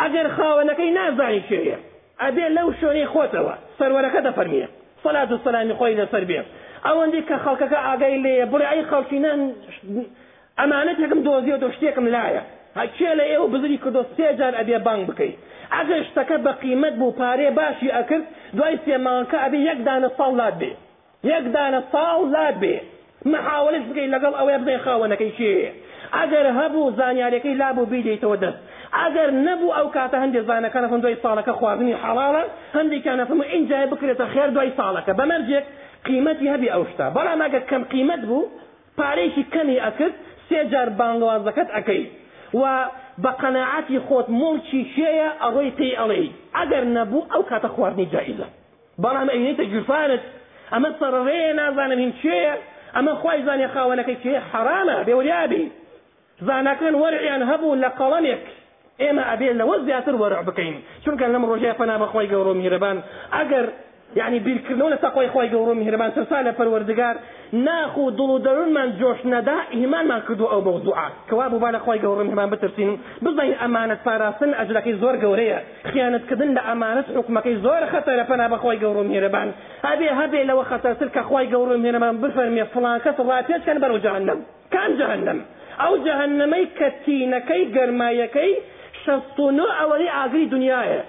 ئەگەر 0.00 0.26
خاوەنەکەی 0.36 0.90
نازانی 0.98 1.42
شوێە 1.48 1.76
ئەبێ 2.24 2.46
لەو 2.56 2.68
شوێنەی 2.80 3.06
خۆتەوە 3.14 3.54
سەرەرەکە 3.78 4.20
دەفەرمیە 4.28 4.68
سەلات 5.04 5.32
و 5.34 5.38
سەلامی 5.44 5.74
خۆی 5.78 5.94
لەسەر 6.00 6.24
بێ 6.30 6.40
ئەوەندەی 6.86 7.24
کە 7.28 7.36
خەڵکەکە 7.44 7.78
ئاگای 7.86 8.18
لێ 8.24 8.34
بڕێ 8.52 8.66
ئەی 8.72 8.82
خەڵکینە 8.90 9.32
ئەمانەتێکم 10.60 11.20
دۆزیە 11.26 11.56
دۆ 11.62 11.68
شتێکم 11.76 12.06
لایە 12.16 12.42
هەچێ 12.80 13.10
لە 13.18 13.24
ئێوە 13.30 13.46
بزری 13.52 13.76
کردۆ 13.84 14.02
سێجار 14.16 14.52
ئەبێ 14.58 14.78
بانگ 14.86 15.02
بکەیت 15.08 15.36
ئەگەر 15.76 16.00
شتەکە 16.08 16.36
بە 16.44 16.52
قیمت 16.62 16.94
بوو 17.00 17.12
پارێ 17.20 17.50
باشی 17.60 17.88
ئەکرد 17.96 18.24
دوای 18.56 18.74
سێمانکە 18.86 19.36
ئەبێ 19.44 19.58
یەکدانە 19.70 20.08
ساڵ 20.18 20.32
لات 20.40 20.54
بێ 20.62 20.70
یەکدانە 21.30 21.80
ساڵ 21.92 22.20
لات 22.34 22.56
بێ 22.62 22.76
محاولش 23.32 23.84
بکەیت 23.88 24.10
لەگەڵ 24.14 24.32
ئەوەیە 24.38 24.58
بڵێ 24.64 24.76
خاوەنەکەی 24.84 25.32
چێ 25.38 25.52
ئەگەر 26.16 26.46
هەبوو 26.58 26.92
زانیارەکەی 26.98 27.56
لابوو 27.60 27.88
بیدەیتەوە 27.92 28.36
دەست 28.42 28.60
ئەگەر 28.98 29.30
نەبوو 29.46 29.70
ئەو 29.76 29.86
کاتە 29.96 30.16
هەندێک 30.22 30.42
زانەکان 30.50 30.84
هەن 30.92 31.00
دوای 31.02 31.16
ساڵەکە 31.24 31.52
خواردنی 31.58 31.94
حەڵاە 32.02 32.42
هەندێکیانە 32.76 33.24
فمو 33.30 33.44
اینجای 33.54 33.86
بکرێتە 33.92 34.24
خێر 34.32 34.48
دوای 34.56 34.70
ساڵەکە 34.78 35.12
بەمەرجێک 35.18 35.64
قیمەتی 36.08 36.46
هەبی 36.52 36.68
ئەو 36.74 36.84
شتا 36.92 37.06
بەڵام 37.16 37.40
ئەگەر 37.44 37.62
کەم 37.70 37.82
قیمت 37.92 38.20
بوو 38.28 38.48
پارێکی 38.98 39.44
کەمی 39.54 39.78
ئەکرد 39.84 40.14
سێجار 40.48 40.88
بانگوازەکەت 40.98 41.68
ئەەکەی 41.76 42.02
و 42.60 42.64
بە 43.22 43.30
قەنەعاتی 43.42 43.98
خۆت 44.06 44.26
مڵکی 44.40 44.82
شێە 44.94 45.28
ئەڕۆی 45.42 45.70
پێی 45.78 45.94
ئەڵێ 46.00 46.22
ئەگەر 46.58 46.84
نەبوو 46.96 47.26
ئەو 47.32 47.42
کاتە 47.50 47.68
خواردنی 47.74 48.06
جایزە 48.12 48.46
بەڵام 49.04 49.28
ئەینێتە 49.34 49.64
گوفانت 49.74 50.22
ئەمە 50.74 50.90
سەرڕێ 51.00 51.42
نازانم 51.60 51.98
هین 52.04 52.12
شێە 52.22 52.54
ئەمە 52.96 53.12
خی 53.22 53.38
زانانی 53.46 53.68
خاوەنەکەی 53.74 54.16
کێ 54.22 54.34
حرامە 54.50 54.96
بێوریابی 55.06 55.64
زانەکان 56.46 56.94
وەرعیان 57.02 57.42
هەبوو 57.50 57.74
لە 57.82 57.90
قەڵەنێک 57.98 58.44
اما 59.08 59.22
ئەبێ 59.30 59.50
لەوە 59.60 59.76
زیاتر 59.86 60.14
وەرع 60.22 60.42
بکەین 60.48 60.76
چونکە 61.06 61.22
لەم 61.34 61.42
ڕۆژای 61.50 61.74
پەنامە 61.80 62.06
خۆی 62.12 62.26
گەورۆ 62.32 62.52
میهرەبان 62.60 62.96
ئەگەر 63.38 63.66
یعنی 64.20 64.36
يعني 64.38 64.42
بیرکردنەوە 64.46 64.90
لە 64.94 64.98
سەقۆی 65.04 65.30
خۆی 65.34 65.48
گەورۆ 65.54 65.72
میهرەبان 65.80 66.10
سەرسا 66.14 66.38
لە 66.46 66.52
پەروەردگار 66.58 67.14
ناخو 67.52 68.04
دڵ 68.18 68.30
و 68.34 68.38
دەرونمان 68.46 68.88
جۆش 69.00 69.20
نەدا 69.32 69.56
هیمانمان 69.70 70.22
کردو 70.28 70.44
ئەو 70.52 70.60
بەوزوعا 70.66 71.08
کەوا 71.30 71.48
بوو 71.50 71.58
با 71.58 71.70
لە 71.72 71.78
خۆی 71.86 71.98
گەورم 72.04 72.28
همان 72.32 72.50
بترسین 72.50 72.98
بزانین 73.24 73.54
ئەمانەت 73.62 74.00
پاراستن 74.06 74.50
ئەجلەکەی 74.60 74.94
زۆر 75.02 75.14
گەورەیە 75.22 75.58
خیانەتکردن 75.92 76.50
لە 76.56 76.62
ئەمانەت 76.68 77.06
حکومەکەی 77.18 77.56
زۆر 77.64 77.82
خەتە 77.92 78.12
لە 78.20 78.24
پەنا 78.30 78.46
بەخۆی 78.52 78.78
گەورم 78.82 79.08
هێرەبان 79.14 79.48
هەبێ 79.88 80.08
هەبێ 80.20 80.40
لەوە 80.50 80.64
خەتەسر 80.70 81.08
کە 81.14 81.22
خۆی 81.30 81.46
گەورم 81.52 81.80
هێرەمان 81.86 82.14
بفەرمێ 82.22 82.64
فڵان 82.72 82.98
کەس 83.04 83.16
ڕاتێچکەن 83.28 83.76
بەرەو 83.82 83.98
جەهەنەم 84.04 84.40
کام 84.74 84.92
جەهەنەم 85.00 85.38
ئەو 85.82 85.94
جەهەنەمەی 86.06 86.64
کەتینەکەی 86.78 87.62
گەرمایەکەی 87.76 88.52
شەست 89.10 89.38
و 89.40 89.50
نۆ 89.56 89.66
ئەوەی 89.78 90.08
ئاگری 90.16 90.46
فلان 90.50 91.02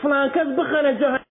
فلانکەس 0.00 0.48
بخەنە 0.58 0.92
جەهە 1.00 1.18